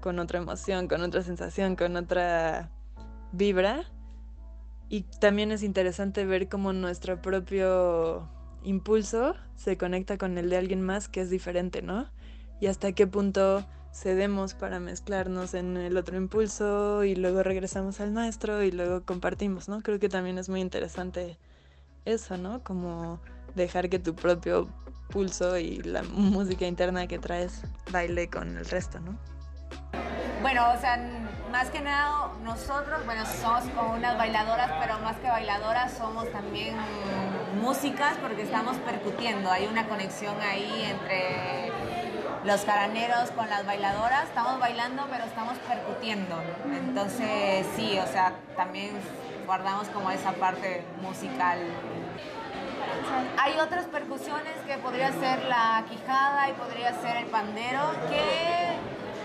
con 0.00 0.18
otra 0.18 0.38
emoción, 0.38 0.86
con 0.86 1.00
otra 1.00 1.22
sensación, 1.22 1.76
con 1.76 1.96
otra 1.96 2.70
vibra. 3.32 3.84
Y 4.90 5.02
también 5.18 5.50
es 5.50 5.62
interesante 5.62 6.26
ver 6.26 6.48
cómo 6.50 6.74
nuestro 6.74 7.22
propio 7.22 8.28
impulso 8.62 9.34
se 9.56 9.78
conecta 9.78 10.18
con 10.18 10.36
el 10.36 10.50
de 10.50 10.58
alguien 10.58 10.82
más 10.82 11.08
que 11.08 11.22
es 11.22 11.30
diferente, 11.30 11.80
¿no? 11.80 12.10
Y 12.60 12.66
hasta 12.66 12.92
qué 12.92 13.06
punto 13.06 13.64
cedemos 13.94 14.54
para 14.54 14.78
mezclarnos 14.78 15.54
en 15.54 15.76
el 15.76 15.96
otro 15.96 16.16
impulso 16.16 17.04
y 17.04 17.14
luego 17.14 17.42
regresamos 17.42 18.00
al 18.00 18.12
nuestro 18.12 18.62
y 18.62 18.72
luego 18.72 19.04
compartimos, 19.04 19.68
¿no? 19.68 19.80
Creo 19.80 19.98
que 19.98 20.08
también 20.08 20.36
es 20.36 20.48
muy 20.48 20.60
interesante 20.60 21.38
eso, 22.04 22.36
¿no? 22.36 22.62
Como 22.62 23.20
dejar 23.54 23.88
que 23.88 23.98
tu 23.98 24.14
propio 24.14 24.68
pulso 25.08 25.58
y 25.58 25.82
la 25.82 26.02
música 26.02 26.66
interna 26.66 27.06
que 27.06 27.18
traes 27.18 27.62
baile 27.90 28.28
con 28.28 28.56
el 28.56 28.64
resto, 28.64 29.00
¿no? 29.00 29.16
Bueno, 30.42 30.72
o 30.76 30.78
sea, 30.78 30.98
más 31.50 31.70
que 31.70 31.80
nada 31.80 32.28
nosotros, 32.42 33.04
bueno, 33.06 33.24
somos 33.24 33.64
como 33.74 33.94
unas 33.94 34.18
bailadoras, 34.18 34.70
pero 34.80 34.98
más 34.98 35.16
que 35.16 35.28
bailadoras 35.28 35.92
somos 35.96 36.30
también 36.32 36.76
músicas 37.62 38.18
porque 38.18 38.42
estamos 38.42 38.76
percutiendo, 38.78 39.50
hay 39.50 39.66
una 39.66 39.88
conexión 39.88 40.34
ahí 40.42 40.84
entre 40.90 41.72
los 42.44 42.60
caraneros 42.62 43.30
con 43.30 43.48
las 43.48 43.64
bailadoras, 43.64 44.24
estamos 44.24 44.60
bailando 44.60 45.06
pero 45.10 45.24
estamos 45.24 45.56
percutiendo. 45.66 46.42
Entonces 46.66 47.66
sí, 47.76 47.98
o 47.98 48.06
sea, 48.06 48.34
también 48.54 48.90
guardamos 49.44 49.88
como 49.88 50.10
esa 50.10 50.32
parte 50.32 50.84
musical. 51.02 51.58
Hay 53.38 53.54
otras 53.58 53.86
percusiones 53.86 54.54
que 54.66 54.78
podría 54.78 55.12
ser 55.12 55.44
la 55.44 55.84
quijada 55.88 56.50
y 56.50 56.52
podría 56.54 56.92
ser 57.00 57.16
el 57.18 57.26
pandero, 57.26 57.80
que 58.08 58.76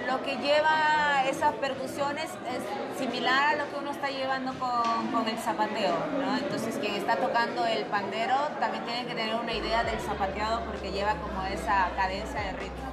lo 0.08 0.22
que 0.24 0.38
lleva 0.38 1.24
esas 1.30 1.54
percusiones 1.56 2.26
es 2.26 3.00
similar 3.00 3.54
a 3.54 3.56
lo 3.58 3.70
que 3.70 3.78
uno 3.78 3.92
está 3.92 4.10
llevando 4.10 4.54
con, 4.54 5.08
con 5.12 5.28
el 5.28 5.38
zapateo, 5.38 5.96
¿no? 6.20 6.38
Entonces 6.38 6.78
quien 6.80 6.96
está 6.96 7.18
tocando 7.18 7.66
el 7.66 7.86
pandero 7.86 8.36
también 8.60 8.84
tiene 8.86 9.06
que 9.06 9.16
tener 9.16 9.36
una 9.36 9.54
idea 9.54 9.84
del 9.84 10.00
zapateado 10.00 10.66
porque 10.66 10.92
lleva 10.92 11.14
como 11.16 11.44
esa 11.44 11.92
cadencia 11.96 12.42
de 12.42 12.52
ritmo. 12.54 12.92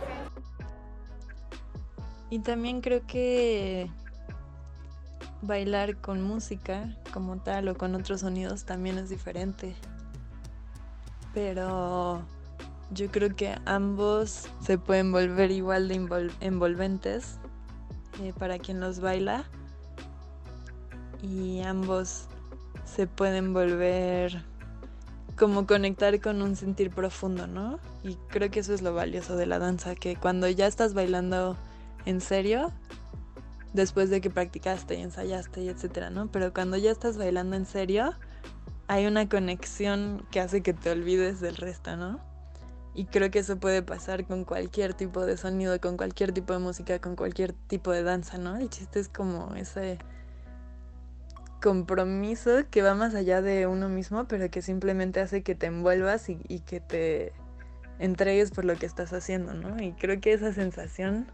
Y 2.29 2.41
también 2.41 2.81
creo 2.81 3.07
que 3.07 3.89
bailar 5.47 5.97
con 5.97 6.23
música 6.23 6.97
como 7.13 7.39
tal 7.39 7.69
o 7.69 7.77
con 7.77 7.95
otros 7.95 8.21
sonidos 8.21 8.65
también 8.65 8.99
es 8.99 9.09
diferente. 9.09 9.75
Pero 11.35 12.23
yo 12.91 13.11
creo 13.11 13.35
que 13.35 13.57
ambos 13.65 14.49
se 14.61 14.79
pueden 14.79 15.13
volver 15.13 15.51
igual 15.51 15.89
de 15.89 15.95
envolventes 16.41 17.39
eh, 18.23 18.33
para 18.39 18.59
quien 18.59 18.81
los 18.81 19.01
baila. 19.01 19.45
Y 21.23 21.61
ambos 21.63 22.27
se 22.85 23.07
pueden 23.07 23.53
volver 23.53 24.45
como 25.37 25.67
conectar 25.67 26.19
con 26.21 26.41
un 26.41 26.57
sentir 26.57 26.91
profundo, 26.91 27.47
¿no? 27.47 27.79
Y 28.03 28.15
creo 28.29 28.51
que 28.51 28.61
eso 28.61 28.73
es 28.73 28.83
lo 28.83 28.95
valioso 28.95 29.37
de 29.37 29.47
la 29.47 29.59
danza, 29.59 29.95
que 29.95 30.17
cuando 30.17 30.49
ya 30.49 30.67
estás 30.67 30.95
bailando 30.95 31.57
en 32.07 32.21
serio, 32.21 32.73
después 33.77 34.11
de 34.11 34.21
que 34.21 34.31
practicaste 34.31 34.97
y 34.97 35.03
ensayaste 35.03 35.61
y 35.61 35.69
etcétera, 35.69 36.11
¿no? 36.11 36.31
Pero 36.33 36.53
cuando 36.53 36.77
ya 36.77 36.91
estás 36.91 37.17
bailando 37.17 37.55
en 37.57 37.67
serio, 37.67 38.15
hay 38.89 39.07
una 39.07 39.29
conexión 39.29 40.27
que 40.31 40.41
hace 40.41 40.63
que 40.63 40.73
te 40.73 40.91
olvides 40.91 41.41
del 41.41 41.57
resto, 41.57 41.97
¿no? 41.97 42.21
Y 42.95 43.05
creo 43.05 43.31
que 43.31 43.41
eso 43.41 43.59
puede 43.59 43.83
pasar 43.83 44.27
con 44.27 44.45
cualquier 44.45 44.95
tipo 44.95 45.27
de 45.27 45.37
sonido, 45.37 45.79
con 45.81 45.99
cualquier 45.99 46.33
tipo 46.33 46.55
de 46.55 46.59
música, 46.59 46.99
con 46.99 47.15
cualquier 47.15 47.53
tipo 47.53 47.93
de 47.93 48.03
danza, 48.03 48.39
¿no? 48.39 48.57
El 48.57 48.71
chiste 48.71 48.99
es 48.99 49.09
como 49.09 49.55
ese 49.55 49.99
compromiso 51.61 52.51
que 52.71 52.81
va 52.81 52.95
más 52.95 53.15
allá 53.15 53.43
de 53.43 53.67
uno 53.67 53.91
mismo, 53.91 54.27
pero 54.27 54.51
que 54.51 54.63
simplemente 54.63 55.21
hace 55.21 55.43
que 55.43 55.55
te 55.55 55.67
envuelvas 55.67 56.29
y, 56.31 56.39
y 56.49 56.61
que 56.61 56.81
te 56.81 57.33
entregues 57.99 58.51
por 58.51 58.65
lo 58.65 58.77
que 58.77 58.87
estás 58.87 59.13
haciendo, 59.13 59.53
¿no? 59.53 59.83
Y 59.83 59.93
creo 59.93 60.19
que 60.21 60.33
esa 60.33 60.55
sensación 60.55 61.27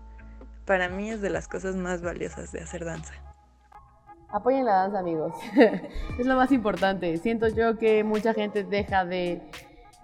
para 0.65 0.89
mí 0.89 1.11
es 1.11 1.21
de 1.21 1.31
las 1.31 1.49
cosas 1.49 1.77
más 1.77 2.03
valiosas 2.03 2.53
de 2.53 2.61
hacer 2.61 2.85
danza. 2.85 3.15
Apoyen 4.29 4.65
la 4.65 4.75
danza, 4.75 4.99
amigos. 4.99 5.35
es 6.19 6.27
lo 6.27 6.37
más 6.37 6.53
importante. 6.53 7.17
Siento 7.19 7.49
yo 7.49 7.79
que 7.79 8.03
mucha 8.03 8.33
gente 8.33 8.65
deja 8.65 9.05
de 9.05 9.43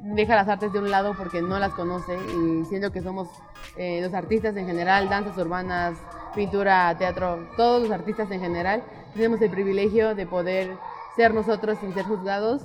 deja 0.00 0.36
las 0.36 0.48
artes 0.48 0.72
de 0.72 0.78
un 0.78 0.90
lado 0.90 1.14
porque 1.16 1.42
no 1.42 1.58
las 1.58 1.72
conoce 1.72 2.16
y 2.16 2.64
siento 2.66 2.92
que 2.92 3.02
somos 3.02 3.28
eh, 3.76 4.00
los 4.00 4.14
artistas 4.14 4.56
en 4.56 4.66
general, 4.66 5.08
danzas 5.08 5.36
urbanas, 5.38 5.98
pintura, 6.34 6.94
teatro, 6.98 7.48
todos 7.56 7.82
los 7.82 7.90
artistas 7.90 8.30
en 8.30 8.40
general, 8.40 8.82
tenemos 9.14 9.40
el 9.42 9.50
privilegio 9.50 10.14
de 10.14 10.26
poder 10.26 10.76
ser 11.16 11.34
nosotros 11.34 11.78
sin 11.80 11.92
ser 11.94 12.04
juzgados 12.04 12.62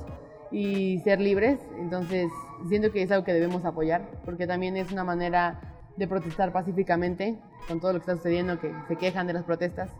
y 0.51 0.99
ser 0.99 1.19
libres. 1.19 1.59
Entonces, 1.79 2.29
siento 2.69 2.91
que 2.91 3.01
es 3.01 3.11
algo 3.11 3.25
que 3.25 3.33
debemos 3.33 3.65
apoyar 3.65 4.07
porque 4.25 4.45
también 4.45 4.77
es 4.77 4.91
una 4.91 5.03
manera 5.03 5.72
de 5.97 6.07
protestar 6.07 6.51
pacíficamente 6.51 7.37
con 7.67 7.79
todo 7.79 7.93
lo 7.93 7.99
que 7.99 8.03
está 8.03 8.15
sucediendo, 8.15 8.59
que 8.59 8.73
se 8.87 8.95
quejan 8.95 9.27
de 9.27 9.33
las 9.33 9.43
protestas. 9.43 9.91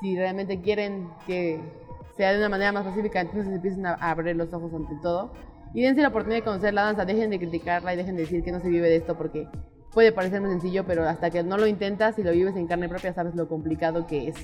Si 0.00 0.16
realmente 0.16 0.60
quieren 0.60 1.08
que 1.26 1.60
sea 2.16 2.32
de 2.32 2.38
una 2.38 2.48
manera 2.48 2.72
más 2.72 2.84
pacífica, 2.84 3.20
entonces 3.20 3.52
empiecen 3.52 3.86
a 3.86 3.94
abrir 3.94 4.36
los 4.36 4.52
ojos 4.52 4.72
ante 4.74 4.94
todo 5.02 5.32
y 5.74 5.82
dense 5.82 6.02
la 6.02 6.08
oportunidad 6.08 6.40
de 6.40 6.44
conocer 6.44 6.74
la 6.74 6.82
danza, 6.82 7.04
dejen 7.04 7.30
de 7.30 7.38
criticarla 7.38 7.94
y 7.94 7.96
dejen 7.96 8.16
de 8.16 8.22
decir 8.22 8.42
que 8.42 8.52
no 8.52 8.60
se 8.60 8.68
vive 8.68 8.88
de 8.88 8.96
esto 8.96 9.16
porque 9.16 9.46
puede 9.92 10.12
parecer 10.12 10.40
muy 10.40 10.50
sencillo, 10.50 10.84
pero 10.86 11.06
hasta 11.06 11.30
que 11.30 11.42
no 11.42 11.58
lo 11.58 11.66
intentas 11.66 12.18
y 12.18 12.22
lo 12.22 12.32
vives 12.32 12.56
en 12.56 12.66
carne 12.66 12.88
propia 12.88 13.12
sabes 13.12 13.34
lo 13.34 13.48
complicado 13.48 14.06
que 14.06 14.28
es. 14.28 14.36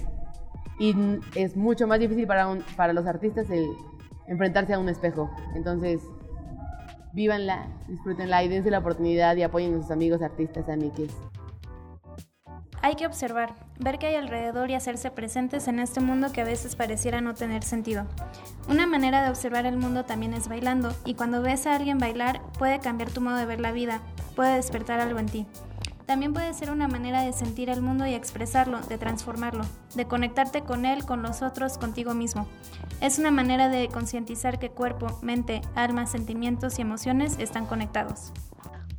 Y 0.79 0.95
es 1.35 1.57
mucho 1.57 1.87
más 1.87 2.01
difícil 2.01 2.27
para, 2.27 2.49
para 2.77 2.93
los 2.93 3.07
artistas 3.07 3.49
el 3.51 3.67
enfrentarse 4.27 4.75
a 4.75 4.79
un 4.79 4.89
espejo. 4.89 5.31
Entonces, 5.55 6.03
vívanla, 7.15 7.69
disfrútenla 7.89 8.43
y 8.43 8.49
dense 8.49 8.71
la 8.71 8.81
oportunidad 8.81 9.37
y 9.37 9.43
apoyen 9.43 9.75
a 9.75 9.83
sus 9.83 9.91
amigos 9.91 10.21
artistas, 10.21 10.69
amigues. 10.69 11.13
Hay 12.83 12.97
que 12.97 13.07
observar, 13.07 13.55
ver 13.79 13.99
qué 13.99 14.09
hay 14.09 14.17
alrededor 14.17 14.69
y 14.69 14.75
hacerse 14.75 15.11
presentes 15.11 15.69
en 15.69 15.79
este 15.79 16.01
mundo 16.01 16.33
que 16.33 16.43
a 16.43 16.45
veces 16.45 16.77
pareciera 16.77 17.23
no 17.23 17.33
tener 17.33 17.63
sentido. 17.63 18.05
Una 18.69 18.87
manera 18.87 19.23
de 19.23 19.31
observar 19.31 19.65
el 19.65 19.79
mundo 19.79 20.05
también 20.05 20.35
es 20.35 20.49
bailando, 20.49 20.95
y 21.07 21.15
cuando 21.15 21.41
ves 21.41 21.67
a 21.67 21.77
alguien 21.77 21.97
bailar 21.97 22.43
puede 22.59 22.81
cambiar 22.81 23.11
tu 23.11 23.23
modo 23.23 23.37
de 23.37 23.47
ver 23.47 23.61
la 23.61 23.73
vida, 23.73 24.03
puede 24.37 24.57
despertar 24.57 25.01
algo 25.01 25.19
en 25.19 25.27
ti. 25.27 25.47
También 26.07 26.35
puede 26.35 26.53
ser 26.53 26.71
una 26.71 26.87
manera 26.87 27.23
de 27.23 27.33
sentir 27.33 27.71
el 27.71 27.81
mundo 27.81 28.07
y 28.07 28.15
expresarlo, 28.15 28.81
de 28.81 28.99
transformarlo, 28.99 29.65
de 29.95 30.05
conectarte 30.05 30.63
con 30.63 30.85
él, 30.85 31.05
con 31.05 31.23
los 31.23 31.41
otros, 31.41 31.79
contigo 31.79 32.13
mismo. 32.13 32.47
Es 33.01 33.19
una 33.19 33.31
manera 33.31 33.69
de 33.71 33.89
concientizar 33.89 34.59
que 34.59 34.71
cuerpo, 34.71 35.19
mente, 35.23 35.63
alma, 35.75 36.07
sentimientos 36.07 36.79
y 36.79 36.83
emociones 36.83 37.39
están 37.39 37.65
conectados. 37.67 38.33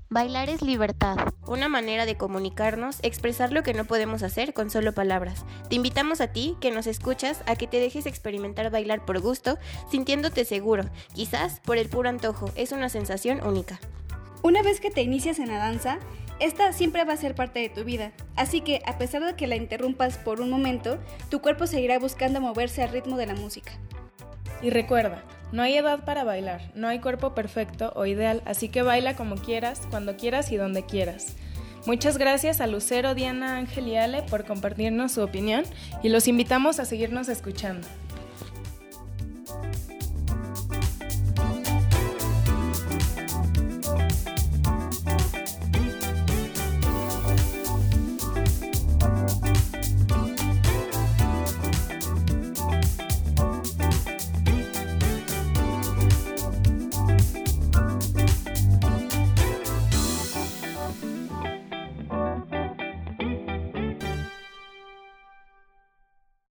Bailar 0.09 0.49
es 0.49 0.61
libertad, 0.61 1.17
una 1.45 1.67
manera 1.67 2.05
de 2.05 2.15
comunicarnos, 2.15 2.99
expresar 3.01 3.51
lo 3.51 3.63
que 3.63 3.73
no 3.73 3.85
podemos 3.85 4.23
hacer 4.23 4.53
con 4.53 4.69
solo 4.69 4.93
palabras. 4.93 5.45
Te 5.67 5.75
invitamos 5.75 6.21
a 6.21 6.27
ti, 6.27 6.55
que 6.61 6.71
nos 6.71 6.87
escuchas, 6.87 7.41
a 7.47 7.55
que 7.55 7.67
te 7.67 7.79
dejes 7.79 8.05
experimentar 8.05 8.71
bailar 8.71 9.03
por 9.03 9.19
gusto, 9.19 9.57
sintiéndote 9.91 10.45
seguro, 10.45 10.85
quizás 11.13 11.59
por 11.59 11.77
el 11.77 11.89
puro 11.89 12.07
antojo, 12.07 12.49
es 12.55 12.71
una 12.71 12.89
sensación 12.89 13.45
única. 13.45 13.79
Una 14.41 14.61
vez 14.61 14.79
que 14.79 14.91
te 14.91 15.01
inicias 15.01 15.39
en 15.39 15.47
la 15.47 15.57
danza, 15.57 15.97
esta 16.39 16.73
siempre 16.73 17.03
va 17.03 17.13
a 17.13 17.17
ser 17.17 17.35
parte 17.35 17.59
de 17.59 17.69
tu 17.69 17.83
vida, 17.83 18.11
así 18.35 18.61
que 18.61 18.81
a 18.85 18.97
pesar 18.97 19.23
de 19.23 19.35
que 19.35 19.47
la 19.47 19.55
interrumpas 19.55 20.17
por 20.17 20.41
un 20.41 20.49
momento, 20.49 20.99
tu 21.29 21.41
cuerpo 21.41 21.67
seguirá 21.67 21.97
buscando 21.99 22.41
moverse 22.41 22.83
al 22.83 22.91
ritmo 22.91 23.17
de 23.17 23.27
la 23.27 23.35
música. 23.35 23.71
Y 24.61 24.69
recuerda, 24.69 25.23
no 25.51 25.61
hay 25.61 25.77
edad 25.77 26.03
para 26.05 26.23
bailar, 26.23 26.71
no 26.75 26.87
hay 26.87 26.99
cuerpo 26.99 27.33
perfecto 27.33 27.93
o 27.95 28.05
ideal, 28.05 28.41
así 28.45 28.69
que 28.69 28.81
baila 28.81 29.15
como 29.15 29.35
quieras, 29.35 29.81
cuando 29.89 30.17
quieras 30.17 30.51
y 30.51 30.57
donde 30.57 30.85
quieras. 30.85 31.35
Muchas 31.85 32.17
gracias 32.17 32.61
a 32.61 32.67
Lucero, 32.67 33.13
Diana, 33.13 33.57
Ángel 33.57 33.87
y 33.87 33.95
Ale 33.95 34.23
por 34.23 34.43
compartirnos 34.43 35.11
su 35.11 35.21
opinión 35.21 35.63
y 36.01 36.09
los 36.09 36.27
invitamos 36.27 36.79
a 36.79 36.85
seguirnos 36.85 37.29
escuchando. 37.29 37.87